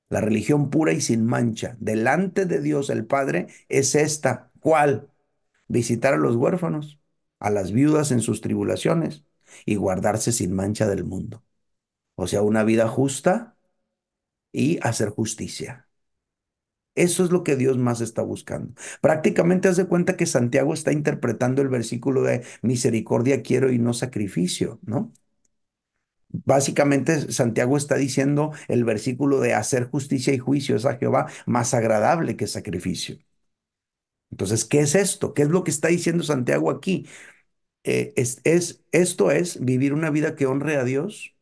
la 0.10 0.20
religión 0.22 0.70
pura 0.70 0.92
y 0.94 1.00
sin 1.02 1.26
mancha, 1.26 1.78
delante 1.80 2.46
de 2.46 2.62
Dios 2.62 2.90
el 2.90 3.06
Padre, 3.06 3.48
es 3.70 3.96
esta. 3.96 4.52
¿Cuál? 4.60 5.10
Visitar 5.68 6.14
a 6.16 6.18
los 6.18 6.36
huérfanos, 6.36 7.00
a 7.40 7.50
las 7.50 7.72
viudas 7.72 8.12
en 8.12 8.22
sus 8.22 8.42
tribulaciones 8.42 9.24
y 9.66 9.76
guardarse 9.76 10.32
sin 10.32 10.54
mancha 10.54 10.88
del 10.88 11.04
mundo. 11.06 11.44
O 12.16 12.28
sea, 12.28 12.42
una 12.44 12.64
vida 12.64 12.88
justa 12.88 13.58
y 14.52 14.80
hacer 14.84 15.10
justicia. 15.10 15.90
Eso 16.96 17.24
es 17.24 17.32
lo 17.32 17.44
que 17.44 17.56
Dios 17.56 17.78
más 17.78 18.02
está 18.02 18.22
buscando. 18.24 18.74
Prácticamente 19.02 19.68
haz 19.70 19.78
de 19.78 19.86
cuenta 19.88 20.18
que 20.18 20.26
Santiago 20.26 20.74
está 20.74 20.92
interpretando 20.92 21.62
el 21.62 21.70
versículo 21.70 22.24
de 22.24 22.44
misericordia 22.62 23.42
quiero 23.42 23.72
y 23.72 23.80
no 23.80 23.94
sacrificio, 23.94 24.80
¿no? 24.84 25.14
Básicamente 26.32 27.32
Santiago 27.32 27.78
está 27.78 27.96
diciendo 27.96 28.52
el 28.68 28.84
versículo 28.84 29.40
de 29.40 29.54
hacer 29.56 29.90
justicia 29.90 30.34
y 30.34 30.38
juicio 30.40 30.76
es 30.76 30.86
a 30.86 30.98
Jehová 30.98 31.28
más 31.46 31.74
agradable 31.74 32.36
que 32.38 32.48
sacrificio. 32.48 33.18
Entonces, 34.32 34.66
¿qué 34.66 34.82
es 34.82 34.96
esto? 34.96 35.34
¿Qué 35.34 35.44
es 35.44 35.50
lo 35.50 35.64
que 35.64 35.72
está 35.72 35.88
diciendo 35.88 36.24
Santiago 36.24 36.70
aquí? 36.72 37.08
Eh, 37.84 38.14
es, 38.18 38.42
es, 38.44 38.84
esto 38.92 39.32
es 39.32 39.64
vivir 39.64 39.94
una 39.94 40.10
vida 40.12 40.36
que 40.36 40.46
honre 40.46 40.78
a 40.78 40.84
Dios 40.84 41.36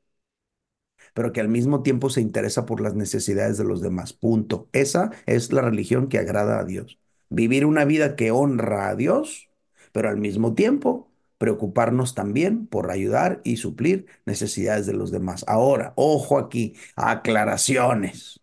pero 1.14 1.32
que 1.34 1.42
al 1.42 1.50
mismo 1.50 1.84
tiempo 1.84 2.10
se 2.10 2.22
interesa 2.22 2.66
por 2.66 2.82
las 2.82 2.96
necesidades 2.96 3.58
de 3.58 3.64
los 3.64 3.82
demás. 3.82 4.14
Punto. 4.14 4.70
Esa 4.74 5.12
es 5.26 5.52
la 5.52 5.62
religión 5.62 6.08
que 6.10 6.20
agrada 6.20 6.60
a 6.60 6.64
Dios. 6.66 7.00
Vivir 7.30 7.66
una 7.66 7.86
vida 7.86 8.16
que 8.16 8.32
honra 8.32 8.90
a 8.90 8.96
Dios, 8.96 9.50
pero 9.92 10.10
al 10.10 10.18
mismo 10.18 10.54
tiempo 10.54 11.12
preocuparnos 11.38 12.16
también 12.16 12.66
por 12.68 12.90
ayudar 12.92 13.42
y 13.44 13.58
suplir 13.58 14.08
necesidades 14.26 14.86
de 14.88 14.94
los 14.94 15.12
demás. 15.12 15.44
Ahora, 15.48 15.94
ojo 15.96 16.40
aquí, 16.40 16.76
aclaraciones. 16.96 18.40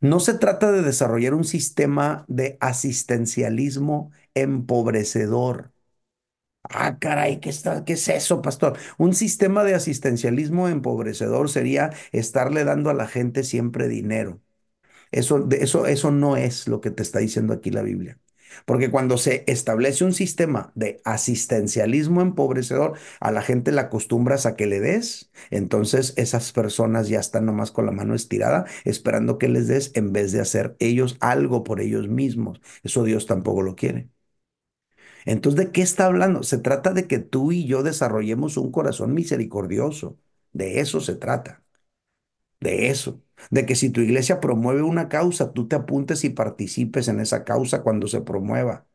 No 0.00 0.20
se 0.20 0.34
trata 0.34 0.72
de 0.72 0.82
desarrollar 0.82 1.34
un 1.34 1.44
sistema 1.44 2.26
de 2.28 2.58
asistencialismo 2.60 4.12
empobrecedor. 4.34 5.72
Ah, 6.70 6.98
caray, 6.98 7.40
¿qué 7.40 7.50
está, 7.50 7.84
qué 7.84 7.92
es 7.92 8.08
eso, 8.08 8.40
pastor? 8.42 8.78
Un 8.98 9.14
sistema 9.14 9.64
de 9.64 9.74
asistencialismo 9.74 10.68
empobrecedor 10.68 11.50
sería 11.50 11.90
estarle 12.10 12.64
dando 12.64 12.90
a 12.90 12.94
la 12.94 13.06
gente 13.06 13.44
siempre 13.44 13.86
dinero. 13.86 14.40
Eso, 15.12 15.48
eso, 15.52 15.86
eso 15.86 16.10
no 16.12 16.36
es 16.36 16.68
lo 16.68 16.80
que 16.80 16.90
te 16.92 17.02
está 17.02 17.20
diciendo 17.20 17.54
aquí 17.54 17.70
la 17.70 17.82
Biblia. 17.82 18.20
Porque 18.66 18.90
cuando 18.90 19.18
se 19.18 19.44
establece 19.48 20.04
un 20.04 20.14
sistema 20.14 20.72
de 20.76 21.00
asistencialismo 21.04 22.22
empobrecedor, 22.22 22.98
a 23.20 23.30
la 23.32 23.42
gente 23.42 23.72
la 23.72 23.82
acostumbras 23.82 24.46
a 24.46 24.56
que 24.56 24.66
le 24.66 24.80
des, 24.80 25.30
entonces 25.50 26.14
esas 26.16 26.52
personas 26.52 27.08
ya 27.08 27.20
están 27.20 27.46
nomás 27.46 27.72
con 27.72 27.86
la 27.86 27.92
mano 27.92 28.14
estirada, 28.14 28.66
esperando 28.84 29.38
que 29.38 29.48
les 29.48 29.68
des 29.68 29.92
en 29.94 30.12
vez 30.12 30.32
de 30.32 30.40
hacer 30.42 30.76
ellos 30.80 31.16
algo 31.20 31.64
por 31.64 31.80
ellos 31.80 32.08
mismos. 32.08 32.60
Eso 32.84 33.04
Dios 33.04 33.26
tampoco 33.26 33.62
lo 33.62 33.76
quiere. 33.76 34.10
Entonces, 35.24 35.66
¿de 35.66 35.72
qué 35.72 35.82
está 35.82 36.06
hablando? 36.06 36.42
Se 36.42 36.58
trata 36.58 36.92
de 36.92 37.06
que 37.06 37.18
tú 37.18 37.52
y 37.52 37.66
yo 37.66 37.82
desarrollemos 37.82 38.56
un 38.56 38.70
corazón 38.72 39.14
misericordioso. 39.14 40.18
De 40.52 40.80
eso 40.80 41.00
se 41.00 41.14
trata. 41.16 41.64
De 42.60 42.88
eso. 42.88 43.22
De 43.50 43.66
que 43.66 43.74
si 43.76 43.90
tu 43.90 44.00
iglesia 44.00 44.40
promueve 44.40 44.82
una 44.82 45.08
causa, 45.08 45.52
tú 45.52 45.68
te 45.68 45.76
apuntes 45.76 46.24
y 46.24 46.30
participes 46.30 47.08
en 47.08 47.20
esa 47.20 47.44
causa 47.44 47.82
cuando 47.82 48.06
se 48.08 48.20
promueva. 48.22 48.86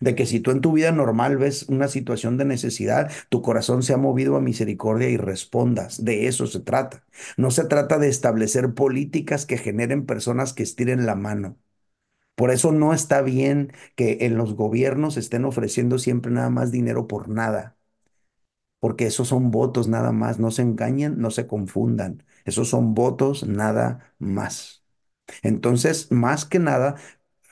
De 0.00 0.14
que 0.14 0.26
si 0.26 0.40
tú 0.40 0.50
en 0.52 0.60
tu 0.60 0.72
vida 0.72 0.92
normal 0.92 1.36
ves 1.38 1.64
una 1.68 1.88
situación 1.88 2.36
de 2.38 2.44
necesidad, 2.44 3.10
tu 3.28 3.42
corazón 3.42 3.82
se 3.82 3.92
ha 3.94 3.96
movido 3.98 4.36
a 4.36 4.40
misericordia 4.40 5.08
y 5.10 5.16
respondas. 5.16 6.04
De 6.04 6.26
eso 6.28 6.46
se 6.46 6.60
trata. 6.60 7.04
No 7.36 7.50
se 7.50 7.64
trata 7.64 7.98
de 7.98 8.08
establecer 8.08 8.74
políticas 8.74 9.46
que 9.46 9.58
generen 9.58 10.06
personas 10.06 10.52
que 10.52 10.62
estiren 10.62 11.06
la 11.06 11.14
mano. 11.16 11.56
Por 12.36 12.50
eso 12.52 12.72
no 12.72 12.94
está 12.94 13.22
bien 13.22 13.72
que 13.96 14.18
en 14.22 14.36
los 14.38 14.54
gobiernos 14.54 15.16
estén 15.18 15.44
ofreciendo 15.46 15.98
siempre 15.98 16.32
nada 16.32 16.50
más 16.50 16.70
dinero 16.72 17.08
por 17.08 17.28
nada, 17.28 17.76
porque 18.80 19.06
esos 19.06 19.28
son 19.28 19.50
votos 19.50 19.88
nada 19.88 20.12
más, 20.12 20.38
no 20.38 20.50
se 20.50 20.62
engañen, 20.62 21.18
no 21.18 21.30
se 21.30 21.46
confundan, 21.46 22.24
esos 22.44 22.68
son 22.68 22.94
votos 22.94 23.46
nada 23.48 24.14
más. 24.18 24.84
Entonces, 25.42 26.12
más 26.12 26.46
que 26.46 26.60
nada, 26.60 26.96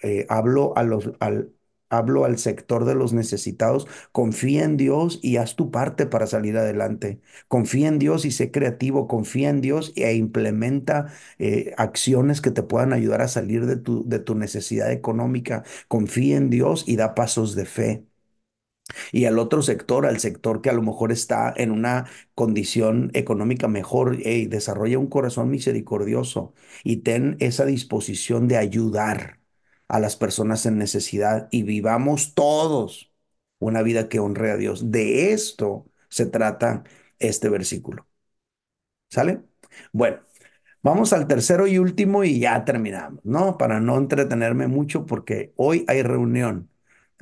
eh, 0.02 0.26
hablo 0.30 0.76
a 0.78 0.84
los, 0.84 1.12
al, 1.20 1.53
hablo 1.96 2.24
al 2.24 2.38
sector 2.38 2.84
de 2.84 2.94
los 2.94 3.12
necesitados, 3.12 3.86
confía 4.12 4.64
en 4.64 4.76
Dios 4.76 5.18
y 5.22 5.36
haz 5.36 5.56
tu 5.56 5.70
parte 5.70 6.06
para 6.06 6.26
salir 6.26 6.56
adelante. 6.56 7.20
Confía 7.48 7.88
en 7.88 7.98
Dios 7.98 8.24
y 8.24 8.30
sé 8.30 8.50
creativo, 8.50 9.08
confía 9.08 9.50
en 9.50 9.60
Dios 9.60 9.92
e 9.96 10.14
implementa 10.14 11.12
eh, 11.38 11.74
acciones 11.76 12.40
que 12.40 12.50
te 12.50 12.62
puedan 12.62 12.92
ayudar 12.92 13.22
a 13.22 13.28
salir 13.28 13.66
de 13.66 13.76
tu, 13.76 14.08
de 14.08 14.18
tu 14.18 14.34
necesidad 14.34 14.90
económica. 14.92 15.64
Confía 15.88 16.36
en 16.36 16.50
Dios 16.50 16.84
y 16.86 16.96
da 16.96 17.14
pasos 17.14 17.54
de 17.54 17.64
fe. 17.66 18.06
Y 19.12 19.24
al 19.26 19.38
otro 19.38 19.62
sector, 19.62 20.06
al 20.06 20.20
sector 20.20 20.60
que 20.62 20.70
a 20.70 20.72
lo 20.72 20.82
mejor 20.82 21.12
está 21.12 21.52
en 21.56 21.70
una 21.70 22.06
condición 22.34 23.10
económica 23.14 23.68
mejor, 23.68 24.18
hey, 24.24 24.46
desarrolla 24.46 24.98
un 24.98 25.06
corazón 25.08 25.50
misericordioso 25.50 26.54
y 26.84 26.98
ten 26.98 27.36
esa 27.40 27.64
disposición 27.64 28.48
de 28.48 28.56
ayudar 28.58 29.40
a 29.88 30.00
las 30.00 30.16
personas 30.16 30.66
en 30.66 30.78
necesidad 30.78 31.48
y 31.50 31.62
vivamos 31.62 32.34
todos 32.34 33.12
una 33.58 33.82
vida 33.82 34.08
que 34.08 34.20
honre 34.20 34.50
a 34.52 34.56
Dios. 34.56 34.90
De 34.90 35.32
esto 35.32 35.86
se 36.08 36.26
trata 36.26 36.84
este 37.18 37.48
versículo. 37.48 38.06
¿Sale? 39.08 39.42
Bueno. 39.92 40.18
Vamos 40.82 41.12
al 41.12 41.28
tercero 41.28 41.66
y 41.66 41.78
último 41.78 42.24
y 42.24 42.40
ya 42.40 42.64
terminamos, 42.64 43.20
¿no? 43.24 43.58
Para 43.58 43.80
no 43.80 43.98
entretenerme 43.98 44.68
mucho 44.68 45.06
porque 45.06 45.52
hoy 45.56 45.84
hay 45.88 46.02
reunión. 46.02 46.70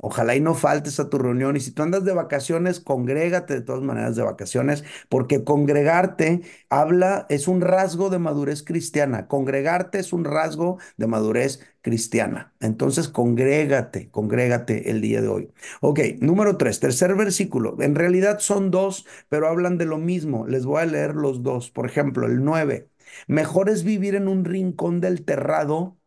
Ojalá 0.05 0.35
y 0.35 0.41
no 0.41 0.53
faltes 0.53 0.99
a 0.99 1.09
tu 1.09 1.17
reunión. 1.17 1.55
Y 1.55 1.61
si 1.61 1.71
tú 1.71 1.81
andas 1.83 2.03
de 2.03 2.13
vacaciones, 2.13 2.79
congrégate 2.81 3.53
de 3.53 3.61
todas 3.61 3.81
maneras 3.83 4.15
de 4.17 4.23
vacaciones, 4.23 4.83
porque 5.09 5.43
congregarte 5.45 6.41
habla, 6.69 7.25
es 7.29 7.47
un 7.47 7.61
rasgo 7.61 8.09
de 8.09 8.19
madurez 8.19 8.63
cristiana. 8.63 9.27
Congregarte 9.27 9.99
es 9.99 10.11
un 10.13 10.25
rasgo 10.25 10.77
de 10.97 11.07
madurez 11.07 11.61
cristiana. 11.81 12.53
Entonces, 12.59 13.07
congrégate, 13.07 14.09
congrégate 14.11 14.89
el 14.91 14.99
día 15.01 15.21
de 15.21 15.27
hoy. 15.29 15.53
Ok, 15.81 15.99
número 16.19 16.57
tres, 16.57 16.79
tercer 16.79 17.15
versículo. 17.15 17.77
En 17.81 17.95
realidad 17.95 18.39
son 18.39 18.71
dos, 18.71 19.05
pero 19.29 19.47
hablan 19.47 19.77
de 19.77 19.85
lo 19.85 19.97
mismo. 19.97 20.45
Les 20.47 20.65
voy 20.65 20.81
a 20.81 20.85
leer 20.85 21.15
los 21.15 21.43
dos. 21.43 21.69
Por 21.71 21.85
ejemplo, 21.85 22.25
el 22.27 22.43
nueve. 22.43 22.89
Mejor 23.27 23.69
es 23.69 23.83
vivir 23.83 24.15
en 24.15 24.27
un 24.27 24.45
rincón 24.45 24.99
del 25.01 25.23
terrado 25.25 25.97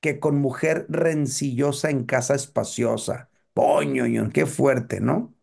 que 0.00 0.20
con 0.20 0.36
mujer 0.38 0.86
rencillosa 0.88 1.90
en 1.90 2.04
casa 2.04 2.34
espaciosa. 2.34 3.30
Poño, 3.58 4.30
qué 4.32 4.46
fuerte, 4.46 5.00
¿no? 5.00 5.34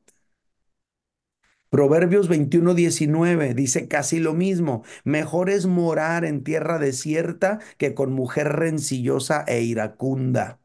Proverbios 1.70 2.30
21, 2.30 2.74
19 2.74 3.54
dice 3.54 3.88
casi 3.88 4.20
lo 4.20 4.34
mismo. 4.34 4.84
Mejor 5.04 5.50
es 5.50 5.66
morar 5.66 6.24
en 6.24 6.44
tierra 6.44 6.80
desierta 6.80 7.60
que 7.78 7.94
con 7.94 8.14
mujer 8.14 8.48
rencillosa 8.54 9.44
e 9.48 9.62
iracunda. 9.62 10.60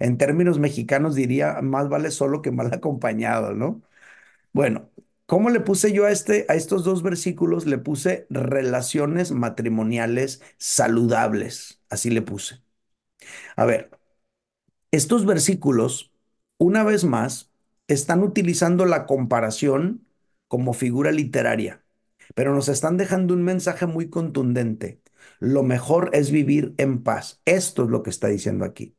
En 0.00 0.18
términos 0.18 0.58
mexicanos 0.58 1.14
diría, 1.16 1.60
más 1.62 1.88
vale 1.88 2.10
solo 2.12 2.42
que 2.42 2.52
mal 2.52 2.72
acompañado, 2.74 3.54
¿no? 3.54 3.82
Bueno, 4.52 4.90
¿cómo 5.26 5.50
le 5.50 5.60
puse 5.60 5.92
yo 5.92 6.06
a, 6.06 6.12
este, 6.12 6.46
a 6.48 6.54
estos 6.56 6.84
dos 6.84 7.02
versículos? 7.02 7.66
Le 7.66 7.78
puse 7.78 8.26
relaciones 8.30 9.32
matrimoniales 9.32 10.42
saludables. 10.58 11.82
Así 11.90 12.10
le 12.10 12.22
puse. 12.22 12.62
A 13.56 13.66
ver, 13.66 13.90
estos 14.90 15.26
versículos, 15.26 16.12
una 16.58 16.84
vez 16.84 17.04
más, 17.04 17.50
están 17.88 18.22
utilizando 18.22 18.84
la 18.86 19.06
comparación 19.06 20.06
como 20.48 20.72
figura 20.74 21.12
literaria, 21.12 21.84
pero 22.34 22.54
nos 22.54 22.68
están 22.68 22.96
dejando 22.96 23.34
un 23.34 23.42
mensaje 23.44 23.86
muy 23.86 24.10
contundente. 24.10 25.02
Lo 25.40 25.62
mejor 25.62 26.10
es 26.12 26.30
vivir 26.30 26.74
en 26.78 27.02
paz. 27.02 27.40
Esto 27.44 27.84
es 27.84 27.90
lo 27.90 28.02
que 28.02 28.10
está 28.10 28.28
diciendo 28.28 28.64
aquí. 28.64 28.96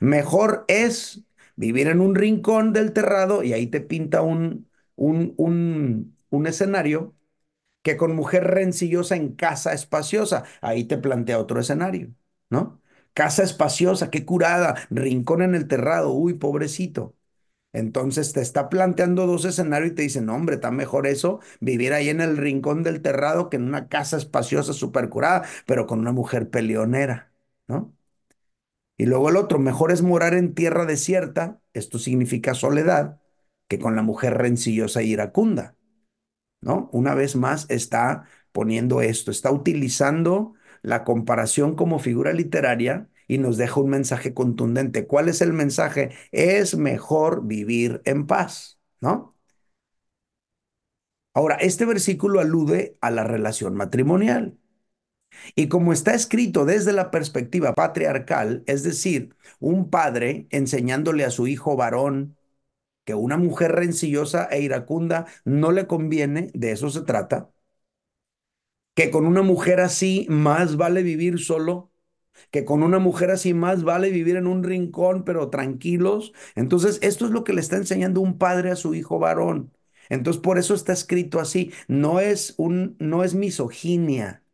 Mejor 0.00 0.64
es 0.68 1.24
vivir 1.56 1.88
en 1.88 2.00
un 2.00 2.14
rincón 2.14 2.72
del 2.72 2.92
terrado 2.92 3.42
y 3.42 3.52
ahí 3.52 3.66
te 3.68 3.80
pinta 3.80 4.22
un, 4.22 4.68
un, 4.96 5.34
un, 6.30 6.46
escenario 6.46 7.14
que 7.82 7.96
con 7.96 8.14
mujer 8.16 8.44
rencillosa 8.44 9.16
en 9.16 9.34
casa 9.36 9.72
espaciosa. 9.72 10.44
Ahí 10.60 10.84
te 10.84 10.98
plantea 10.98 11.38
otro 11.38 11.60
escenario, 11.60 12.14
¿no? 12.50 12.80
Casa 13.16 13.42
espaciosa, 13.44 14.10
qué 14.10 14.26
curada, 14.26 14.76
rincón 14.90 15.42
en 15.42 15.54
el 15.54 15.68
terrado, 15.68 16.12
uy, 16.12 16.34
pobrecito. 16.34 17.16
Entonces 17.72 18.32
te 18.34 18.42
está 18.42 18.68
planteando 18.70 19.26
dos 19.26 19.44
escenarios 19.46 19.92
y 19.92 19.94
te 19.96 20.02
dicen, 20.02 20.28
hombre, 20.30 20.56
está 20.56 20.70
mejor 20.72 21.06
eso, 21.06 21.40
vivir 21.60 21.94
ahí 21.94 22.10
en 22.10 22.20
el 22.22 22.36
rincón 22.38 22.82
del 22.84 23.02
terrado 23.02 23.50
que 23.50 23.56
en 23.58 23.64
una 23.64 23.88
casa 23.88 24.18
espaciosa, 24.18 24.74
súper 24.74 25.08
curada, 25.10 25.44
pero 25.66 25.86
con 25.86 26.00
una 26.00 26.12
mujer 26.12 26.50
peleonera, 26.50 27.32
¿no? 27.68 27.94
Y 28.96 29.06
luego 29.06 29.28
el 29.28 29.36
otro, 29.36 29.58
mejor 29.58 29.92
es 29.92 30.02
morar 30.02 30.34
en 30.34 30.54
tierra 30.54 30.86
desierta, 30.86 31.60
esto 31.74 31.98
significa 31.98 32.54
soledad, 32.54 33.20
que 33.68 33.78
con 33.78 33.96
la 33.96 34.02
mujer 34.02 34.34
rencillosa 34.38 35.00
e 35.00 35.04
iracunda, 35.06 35.76
¿no? 36.62 36.90
Una 36.92 37.14
vez 37.14 37.36
más 37.36 37.66
está 37.70 38.26
poniendo 38.52 39.02
esto, 39.02 39.32
está 39.32 39.52
utilizando 39.52 40.55
la 40.86 41.02
comparación 41.04 41.74
como 41.74 41.98
figura 41.98 42.32
literaria 42.32 43.08
y 43.26 43.38
nos 43.38 43.56
deja 43.56 43.80
un 43.80 43.90
mensaje 43.90 44.34
contundente. 44.34 45.06
¿Cuál 45.08 45.28
es 45.28 45.40
el 45.42 45.52
mensaje? 45.52 46.10
Es 46.30 46.76
mejor 46.76 47.44
vivir 47.44 48.02
en 48.04 48.26
paz, 48.28 48.78
¿no? 49.00 49.36
Ahora, 51.34 51.56
este 51.56 51.84
versículo 51.86 52.38
alude 52.40 52.96
a 53.00 53.10
la 53.10 53.24
relación 53.24 53.74
matrimonial. 53.74 54.58
Y 55.56 55.68
como 55.68 55.92
está 55.92 56.14
escrito 56.14 56.64
desde 56.64 56.92
la 56.92 57.10
perspectiva 57.10 57.74
patriarcal, 57.74 58.62
es 58.66 58.84
decir, 58.84 59.36
un 59.58 59.90
padre 59.90 60.46
enseñándole 60.50 61.24
a 61.24 61.30
su 61.30 61.48
hijo 61.48 61.76
varón 61.76 62.36
que 63.04 63.14
una 63.14 63.36
mujer 63.38 63.72
rencillosa 63.72 64.46
e 64.46 64.62
iracunda 64.62 65.26
no 65.44 65.72
le 65.72 65.86
conviene, 65.88 66.50
de 66.54 66.72
eso 66.72 66.90
se 66.90 67.02
trata, 67.02 67.50
que 68.96 69.12
con 69.12 69.26
una 69.26 69.42
mujer 69.42 69.80
así 69.80 70.26
más 70.30 70.76
vale 70.78 71.04
vivir 71.04 71.40
solo, 71.40 71.92
que 72.50 72.64
con 72.66 72.82
una 72.84 72.98
mujer 73.00 73.30
así 73.32 73.54
más 73.54 73.84
vale 73.84 74.10
vivir 74.10 74.36
en 74.36 74.46
un 74.48 74.64
rincón, 74.64 75.24
pero 75.24 75.50
tranquilos. 75.50 76.32
Entonces, 76.56 76.98
esto 77.02 77.26
es 77.26 77.32
lo 77.32 77.44
que 77.44 77.54
le 77.54 77.62
está 77.62 77.76
enseñando 77.76 78.20
un 78.22 78.38
padre 78.38 78.70
a 78.72 78.76
su 78.76 78.94
hijo 78.94 79.18
varón. 79.20 79.72
Entonces, 80.10 80.42
por 80.42 80.58
eso 80.58 80.74
está 80.74 80.92
escrito 80.94 81.40
así. 81.40 81.72
No 81.88 82.20
es 82.20 82.54
un, 82.58 82.96
no 83.00 83.24
es 83.24 83.34
misoginia. 83.34 84.44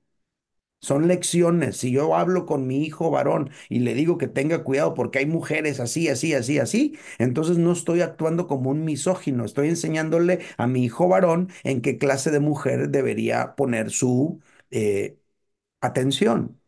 Son 0.82 1.06
lecciones. 1.06 1.76
Si 1.76 1.92
yo 1.92 2.16
hablo 2.16 2.44
con 2.44 2.66
mi 2.66 2.82
hijo 2.84 3.10
varón 3.10 3.50
y 3.68 3.78
le 3.80 3.94
digo 3.94 4.18
que 4.18 4.26
tenga 4.26 4.64
cuidado 4.64 4.94
porque 4.94 5.20
hay 5.20 5.26
mujeres 5.26 5.78
así, 5.78 6.08
así, 6.08 6.34
así, 6.34 6.58
así, 6.58 6.98
entonces 7.18 7.56
no 7.58 7.70
estoy 7.72 8.00
actuando 8.00 8.48
como 8.48 8.70
un 8.70 8.84
misógino. 8.84 9.44
Estoy 9.44 9.68
enseñándole 9.68 10.40
a 10.56 10.66
mi 10.66 10.84
hijo 10.84 11.06
varón 11.08 11.50
en 11.62 11.82
qué 11.82 11.98
clase 11.98 12.32
de 12.32 12.40
mujer 12.40 12.88
debería 12.90 13.54
poner 13.54 13.90
su 13.90 14.40
eh, 14.72 15.18
atención. 15.80 16.60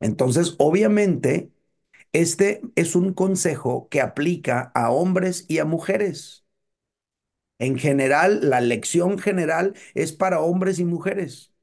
Entonces, 0.00 0.54
obviamente, 0.58 1.50
este 2.12 2.62
es 2.76 2.96
un 2.96 3.14
consejo 3.14 3.88
que 3.90 4.02
aplica 4.02 4.72
a 4.74 4.90
hombres 4.92 5.46
y 5.48 5.58
a 5.60 5.66
mujeres. 5.66 6.44
En 7.58 7.78
general, 7.78 8.48
la 8.50 8.60
lección 8.60 9.18
general 9.18 9.74
es 9.94 10.12
para 10.12 10.40
hombres 10.40 10.78
y 10.78 10.84
mujeres. 10.84 11.53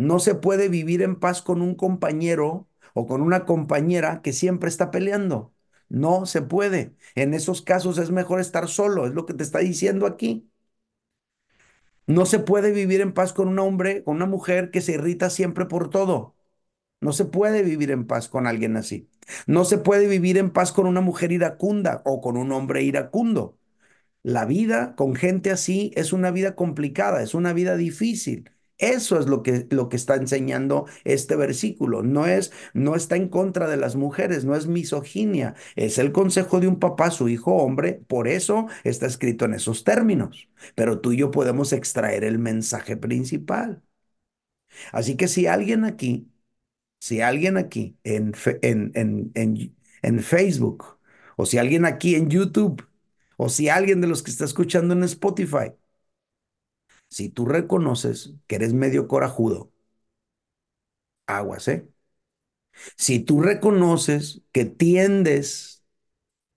No 0.00 0.18
se 0.18 0.34
puede 0.34 0.68
vivir 0.68 1.02
en 1.02 1.16
paz 1.18 1.42
con 1.42 1.62
un 1.62 1.74
compañero 1.74 2.68
o 2.94 3.06
con 3.06 3.22
una 3.22 3.44
compañera 3.46 4.22
que 4.22 4.32
siempre 4.32 4.68
está 4.68 4.90
peleando. 4.90 5.54
No 5.88 6.26
se 6.26 6.42
puede. 6.42 6.94
En 7.14 7.34
esos 7.34 7.62
casos 7.62 7.98
es 7.98 8.10
mejor 8.10 8.40
estar 8.40 8.68
solo, 8.68 9.06
es 9.06 9.14
lo 9.14 9.26
que 9.26 9.34
te 9.34 9.42
está 9.44 9.58
diciendo 9.60 10.06
aquí. 10.06 10.50
No 12.06 12.26
se 12.26 12.38
puede 12.40 12.72
vivir 12.72 13.00
en 13.00 13.12
paz 13.14 13.32
con 13.32 13.48
un 13.48 13.58
hombre, 13.58 14.02
con 14.04 14.16
una 14.16 14.26
mujer 14.26 14.70
que 14.70 14.80
se 14.80 14.92
irrita 14.92 15.30
siempre 15.30 15.66
por 15.66 15.90
todo. 15.90 16.34
No 17.00 17.12
se 17.12 17.26
puede 17.26 17.62
vivir 17.62 17.90
en 17.92 18.06
paz 18.06 18.28
con 18.28 18.46
alguien 18.46 18.76
así. 18.76 19.10
No 19.46 19.64
se 19.64 19.78
puede 19.78 20.08
vivir 20.08 20.38
en 20.38 20.50
paz 20.52 20.72
con 20.72 20.86
una 20.86 21.00
mujer 21.02 21.32
iracunda 21.32 22.02
o 22.06 22.20
con 22.22 22.36
un 22.36 22.52
hombre 22.52 22.82
iracundo. 22.84 23.58
La 24.22 24.46
vida 24.46 24.96
con 24.96 25.16
gente 25.16 25.50
así 25.52 25.92
es 25.96 26.12
una 26.12 26.30
vida 26.32 26.56
complicada, 26.56 27.22
es 27.22 27.34
una 27.34 27.52
vida 27.54 27.76
difícil. 27.76 28.50
Eso 28.80 29.18
es 29.20 29.26
lo 29.26 29.42
que, 29.42 29.66
lo 29.70 29.88
que 29.88 29.96
está 29.96 30.14
enseñando 30.16 30.86
este 31.04 31.36
versículo. 31.36 32.02
No 32.02 32.26
es, 32.26 32.52
no 32.74 32.94
está 32.96 33.16
en 33.16 33.28
contra 33.28 33.68
de 33.68 33.76
las 33.76 33.96
mujeres, 33.96 34.44
no 34.44 34.56
es 34.56 34.66
misoginia. 34.66 35.54
Es 35.76 35.98
el 35.98 36.12
consejo 36.12 36.60
de 36.60 36.68
un 36.68 36.78
papá 36.80 37.06
a 37.06 37.10
su 37.10 37.28
hijo 37.28 37.54
hombre. 37.56 38.02
Por 38.08 38.28
eso 38.28 38.66
está 38.84 39.06
escrito 39.06 39.44
en 39.44 39.54
esos 39.54 39.84
términos. 39.84 40.48
Pero 40.74 41.00
tú 41.00 41.12
y 41.12 41.18
yo 41.18 41.30
podemos 41.30 41.72
extraer 41.72 42.24
el 42.24 42.38
mensaje 42.38 42.96
principal. 42.96 43.82
Así 44.92 45.16
que 45.16 45.28
si 45.28 45.46
alguien 45.46 45.84
aquí, 45.84 46.30
si 47.00 47.20
alguien 47.20 47.58
aquí 47.58 47.98
en, 48.04 48.34
en, 48.62 48.92
en, 48.96 49.32
en, 49.36 49.76
en 50.02 50.20
Facebook, 50.20 50.98
o 51.36 51.46
si 51.46 51.58
alguien 51.58 51.84
aquí 51.86 52.14
en 52.16 52.30
YouTube, 52.30 52.86
o 53.36 53.48
si 53.50 53.68
alguien 53.68 54.00
de 54.00 54.08
los 54.08 54.22
que 54.22 54.30
está 54.30 54.46
escuchando 54.46 54.94
en 54.94 55.04
Spotify, 55.04 55.72
si 57.10 57.28
tú 57.30 57.46
reconoces 57.46 58.34
que 58.46 58.56
eres 58.56 58.72
medio 58.74 59.08
corajudo, 59.08 59.72
aguas, 61.26 61.68
¿eh? 61.68 61.88
Si 62.96 63.20
tú 63.20 63.40
reconoces 63.42 64.42
que 64.52 64.64
tiendes 64.64 65.84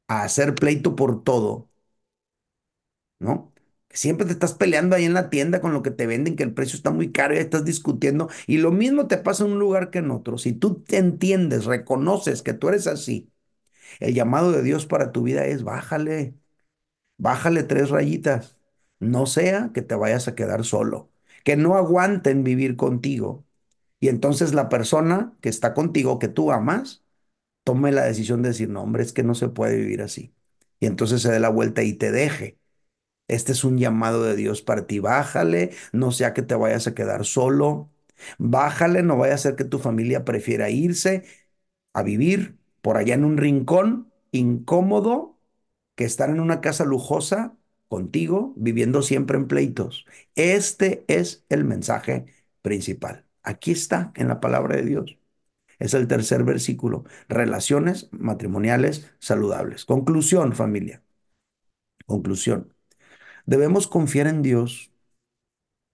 a 0.07 0.23
hacer 0.23 0.55
pleito 0.55 0.95
por 0.97 1.23
todo, 1.25 1.69
¿no? 3.19 3.53
Siempre 3.89 4.25
te 4.25 4.33
estás 4.33 4.53
peleando 4.55 4.95
ahí 4.95 5.05
en 5.05 5.13
la 5.13 5.29
tienda 5.29 5.61
con 5.61 5.71
lo 5.73 5.83
que 5.83 5.91
te 5.91 6.07
venden, 6.07 6.35
que 6.35 6.41
el 6.43 6.53
precio 6.53 6.77
está 6.77 6.89
muy 6.91 7.11
caro 7.11 7.35
y 7.35 7.37
estás 7.37 7.63
discutiendo, 7.63 8.27
y 8.47 8.57
lo 8.57 8.71
mismo 8.71 9.07
te 9.07 9.17
pasa 9.17 9.45
en 9.45 9.51
un 9.51 9.59
lugar 9.59 9.91
que 9.91 9.99
en 9.99 10.09
otro. 10.11 10.37
Si 10.39 10.53
tú 10.53 10.81
te 10.81 10.97
entiendes, 10.97 11.65
reconoces 11.65 12.41
que 12.41 12.53
tú 12.53 12.69
eres 12.69 12.87
así, 12.87 13.31
el 14.01 14.15
llamado 14.15 14.51
de 14.53 14.63
Dios 14.63 14.85
para 14.87 15.11
tu 15.13 15.23
vida 15.23 15.45
es 15.47 15.63
bájale, 15.63 16.35
bájale 17.17 17.63
tres 17.63 17.89
rayitas. 17.91 18.57
No 19.03 19.25
sea 19.25 19.71
que 19.73 19.81
te 19.81 19.95
vayas 19.95 20.27
a 20.27 20.35
quedar 20.35 20.65
solo, 20.65 21.11
que 21.43 21.55
no 21.57 21.75
aguanten 21.77 22.43
vivir 22.43 22.75
contigo. 22.77 23.45
Y 23.99 24.09
entonces 24.09 24.53
la 24.53 24.69
persona 24.69 25.37
que 25.41 25.49
está 25.49 25.73
contigo, 25.73 26.19
que 26.19 26.27
tú 26.29 26.51
amas, 26.51 27.03
tome 27.63 27.91
la 27.91 28.03
decisión 28.05 28.41
de 28.43 28.49
decir, 28.49 28.69
no, 28.69 28.83
hombre, 28.83 29.03
es 29.03 29.13
que 29.13 29.23
no 29.23 29.35
se 29.35 29.49
puede 29.49 29.77
vivir 29.77 30.01
así. 30.01 30.33
Y 30.79 30.87
entonces 30.87 31.21
se 31.23 31.31
dé 31.31 31.39
la 31.39 31.49
vuelta 31.49 31.83
y 31.83 31.93
te 31.93 32.11
deje. 32.11 32.59
Este 33.27 33.51
es 33.53 33.63
un 33.63 33.77
llamado 33.77 34.23
de 34.23 34.35
Dios 34.35 34.61
para 34.61 34.85
ti. 34.87 34.99
Bájale, 34.99 35.71
no 35.93 36.11
sea 36.11 36.33
que 36.33 36.41
te 36.41 36.55
vayas 36.55 36.87
a 36.87 36.93
quedar 36.95 37.25
solo. 37.25 37.89
Bájale, 38.37 39.03
no 39.03 39.17
vaya 39.17 39.35
a 39.35 39.37
ser 39.37 39.55
que 39.55 39.63
tu 39.65 39.79
familia 39.79 40.25
prefiera 40.25 40.69
irse 40.69 41.23
a 41.93 42.03
vivir 42.03 42.57
por 42.81 42.97
allá 42.97 43.15
en 43.15 43.25
un 43.25 43.37
rincón 43.37 44.11
incómodo 44.31 45.39
que 45.95 46.05
estar 46.05 46.29
en 46.29 46.39
una 46.39 46.61
casa 46.61 46.85
lujosa 46.85 47.57
contigo, 47.93 48.53
viviendo 48.55 49.03
siempre 49.03 49.37
en 49.37 49.47
pleitos. 49.47 50.07
Este 50.33 51.05
es 51.07 51.45
el 51.49 51.63
mensaje 51.63 52.25
principal. 52.63 53.27
Aquí 53.43 53.71
está 53.71 54.11
en 54.15 54.27
la 54.29 54.39
palabra 54.39 54.75
de 54.77 54.81
Dios. 54.83 55.19
Es 55.79 55.93
el 55.93 56.07
tercer 56.07 56.43
versículo. 56.43 57.05
Relaciones 57.29 58.09
matrimoniales 58.11 59.11
saludables. 59.19 59.85
Conclusión, 59.85 60.53
familia. 60.53 61.03
Conclusión. 62.07 62.73
Debemos 63.45 63.87
confiar 63.87 64.27
en 64.27 64.41
Dios. 64.43 64.91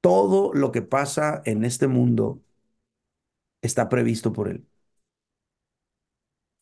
Todo 0.02 0.54
lo 0.54 0.72
que 0.72 0.82
pasa 0.82 1.42
en 1.46 1.66
este 1.66 1.88
mundo 1.88 2.42
está 3.62 3.90
previsto 3.90 4.34
por 4.34 4.48
Él. 4.50 4.66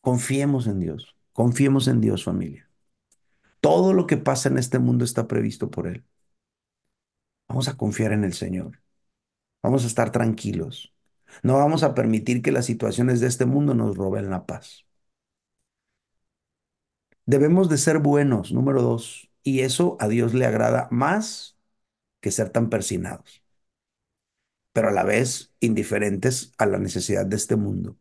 Confiemos 0.00 0.66
en 0.66 0.80
Dios. 0.80 1.14
Confiemos 1.32 1.86
en 1.86 2.00
Dios, 2.00 2.24
familia. 2.24 2.67
Todo 3.60 3.92
lo 3.92 4.06
que 4.06 4.16
pasa 4.16 4.48
en 4.48 4.58
este 4.58 4.78
mundo 4.80 5.04
está 5.04 5.28
previsto 5.28 5.70
por 5.70 5.86
Él. 5.86 6.04
Vamos 7.48 7.68
a 7.68 7.76
confiar 7.76 8.12
en 8.12 8.24
el 8.24 8.32
Señor. 8.34 8.80
Vamos 9.62 9.84
a 9.84 9.88
estar 9.88 10.12
tranquilos. 10.12 10.94
No 11.42 11.54
vamos 11.58 11.82
a 11.84 11.94
permitir 11.94 12.42
que 12.42 12.52
las 12.52 12.66
situaciones 12.66 13.20
de 13.20 13.28
este 13.28 13.46
mundo 13.46 13.74
nos 13.74 13.96
roben 13.96 14.30
la 14.30 14.46
paz. 14.46 14.86
Debemos 17.26 17.68
de 17.68 17.78
ser 17.78 17.98
buenos, 18.00 18.52
número 18.52 18.82
dos, 18.82 19.30
y 19.44 19.60
eso 19.60 19.96
a 20.00 20.08
Dios 20.08 20.34
le 20.34 20.46
agrada 20.46 20.88
más 20.90 21.56
que 22.20 22.30
ser 22.32 22.50
tan 22.50 22.70
persinados, 22.70 23.42
pero 24.72 24.88
a 24.88 24.92
la 24.92 25.04
vez 25.04 25.52
indiferentes 25.60 26.52
a 26.58 26.66
la 26.66 26.78
necesidad 26.78 27.26
de 27.26 27.36
este 27.36 27.56
mundo. 27.56 27.96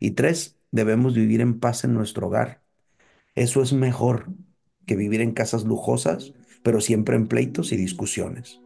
Y 0.00 0.12
tres, 0.12 0.58
debemos 0.72 1.14
vivir 1.14 1.40
en 1.40 1.60
paz 1.60 1.84
en 1.84 1.94
nuestro 1.94 2.26
hogar. 2.28 2.62
Eso 3.38 3.62
es 3.62 3.72
mejor 3.72 4.26
que 4.84 4.96
vivir 4.96 5.20
en 5.20 5.30
casas 5.30 5.62
lujosas, 5.62 6.34
pero 6.64 6.80
siempre 6.80 7.14
en 7.14 7.28
pleitos 7.28 7.70
y 7.70 7.76
discusiones. 7.76 8.60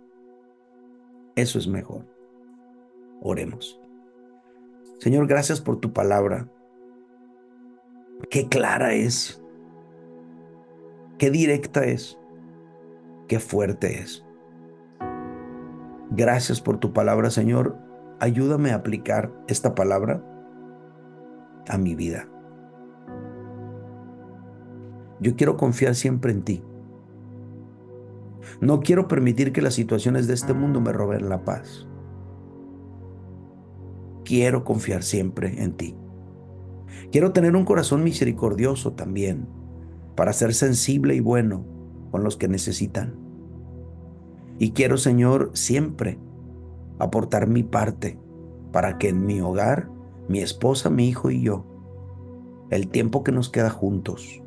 Eso 1.37 1.59
es 1.59 1.69
mejor. 1.69 2.07
Oremos. 3.21 3.79
Señor, 4.99 5.27
gracias 5.27 5.61
por 5.61 5.79
tu 5.79 5.93
palabra. 5.93 6.49
Qué 8.31 8.49
clara 8.49 8.95
es. 8.95 9.43
Qué 11.19 11.31
directa 11.31 11.85
es. 11.85 12.19
Qué 13.29 13.41
fuerte 13.41 14.01
es. 14.01 14.25
Gracias 16.13 16.63
por 16.63 16.79
tu 16.79 16.95
palabra, 16.95 17.29
Señor. 17.29 17.77
Ayúdame 18.21 18.71
a 18.71 18.77
aplicar 18.77 19.31
esta 19.49 19.75
palabra 19.75 20.25
a 21.69 21.77
mi 21.77 21.95
vida. 21.95 22.32
Yo 25.23 25.37
quiero 25.37 25.57
confiar 25.57 25.95
siempre 25.95 26.33
en 26.33 26.43
ti. 26.43 26.63
No 28.61 28.81
quiero 28.81 29.07
permitir 29.07 29.53
que 29.53 29.63
las 29.63 29.75
situaciones 29.75 30.27
de 30.27 30.35
este 30.35 30.53
mundo 30.53 30.81
me 30.81 30.93
roben 30.93 31.29
la 31.29 31.45
paz. 31.45 31.87
Quiero 34.25 34.65
confiar 34.65 35.05
siempre 35.05 35.63
en 35.63 35.75
ti. 35.75 35.97
Quiero 37.13 37.33
tener 37.33 37.55
un 37.55 37.65
corazón 37.65 38.03
misericordioso 38.03 38.95
también, 38.95 39.47
para 40.17 40.33
ser 40.33 40.55
sensible 40.55 41.15
y 41.15 41.21
bueno 41.21 41.65
con 42.11 42.25
los 42.25 42.37
que 42.37 42.49
necesitan. 42.49 43.15
Y 44.59 44.73
quiero, 44.73 44.97
Señor, 44.97 45.53
siempre 45.55 46.19
aportar 46.99 47.47
mi 47.47 47.63
parte 47.63 48.19
para 48.73 48.99
que 48.99 49.11
en 49.11 49.25
mi 49.25 49.41
hogar, 49.41 49.89
mi 50.29 50.41
esposa, 50.41 50.91
mi 50.91 51.09
hijo 51.09 51.31
y 51.31 51.43
yo, 51.43 51.65
el 52.71 52.89
tiempo 52.89 53.23
que 53.23 53.33
nos 53.33 53.51
queda 53.51 53.71
juntos, 53.71 54.42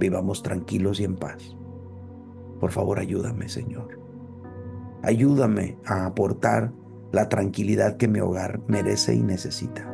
vivamos 0.00 0.42
tranquilos 0.42 0.98
y 0.98 1.04
en 1.04 1.14
paz. 1.14 1.56
Por 2.58 2.72
favor, 2.72 2.98
ayúdame, 2.98 3.48
Señor. 3.48 4.00
Ayúdame 5.02 5.78
a 5.86 6.06
aportar 6.06 6.72
la 7.12 7.28
tranquilidad 7.28 7.96
que 7.96 8.08
mi 8.08 8.20
hogar 8.20 8.60
merece 8.66 9.14
y 9.14 9.20
necesita. 9.20 9.86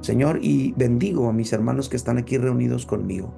Señor, 0.00 0.38
y 0.42 0.72
bendigo 0.76 1.28
a 1.28 1.32
mis 1.32 1.52
hermanos 1.52 1.88
que 1.88 1.96
están 1.96 2.18
aquí 2.18 2.36
reunidos 2.36 2.86
conmigo. 2.86 3.34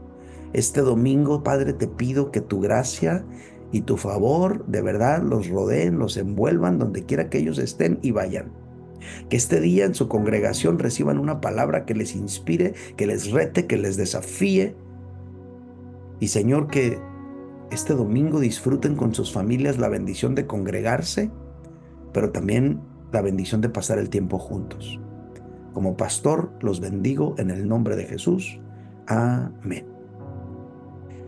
Este 0.52 0.80
domingo, 0.80 1.42
Padre, 1.42 1.72
te 1.72 1.88
pido 1.88 2.30
que 2.30 2.40
tu 2.40 2.60
gracia 2.60 3.24
y 3.72 3.82
tu 3.82 3.96
favor 3.96 4.66
de 4.66 4.82
verdad 4.82 5.22
los 5.22 5.48
rodeen, 5.48 5.98
los 5.98 6.16
envuelvan 6.16 6.78
donde 6.78 7.04
quiera 7.04 7.30
que 7.30 7.38
ellos 7.38 7.58
estén 7.58 7.98
y 8.02 8.10
vayan. 8.10 8.52
Que 9.28 9.36
este 9.36 9.60
día 9.60 9.84
en 9.84 9.94
su 9.94 10.08
congregación 10.08 10.78
reciban 10.78 11.18
una 11.18 11.40
palabra 11.40 11.84
que 11.84 11.94
les 11.94 12.14
inspire, 12.14 12.74
que 12.96 13.06
les 13.06 13.30
rete, 13.30 13.66
que 13.66 13.78
les 13.78 13.96
desafíe. 13.96 14.76
Y 16.22 16.28
Señor, 16.28 16.68
que 16.68 17.00
este 17.72 17.94
domingo 17.94 18.38
disfruten 18.38 18.94
con 18.94 19.12
sus 19.12 19.32
familias 19.32 19.78
la 19.78 19.88
bendición 19.88 20.36
de 20.36 20.46
congregarse, 20.46 21.32
pero 22.12 22.30
también 22.30 22.80
la 23.10 23.22
bendición 23.22 23.60
de 23.60 23.68
pasar 23.68 23.98
el 23.98 24.08
tiempo 24.08 24.38
juntos. 24.38 25.00
Como 25.72 25.96
pastor, 25.96 26.52
los 26.60 26.78
bendigo 26.78 27.34
en 27.38 27.50
el 27.50 27.66
nombre 27.66 27.96
de 27.96 28.04
Jesús. 28.04 28.60
Amén. 29.08 29.84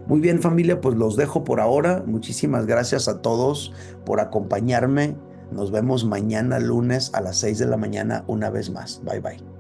Muy 0.07 0.21
bien 0.21 0.41
familia, 0.41 0.81
pues 0.81 0.97
los 0.97 1.17
dejo 1.17 1.43
por 1.43 1.59
ahora. 1.59 2.05
Muchísimas 2.07 2.65
gracias 2.65 3.09
a 3.09 3.21
todos 3.21 3.73
por 4.07 4.21
acompañarme. 4.21 5.17
Nos 5.51 5.73
vemos 5.73 6.05
mañana 6.05 6.61
lunes 6.61 7.11
a 7.15 7.21
las 7.21 7.39
6 7.39 7.59
de 7.59 7.67
la 7.67 7.77
mañana 7.77 8.23
una 8.29 8.49
vez 8.49 8.71
más. 8.71 9.03
Bye 9.05 9.19
bye. 9.19 9.54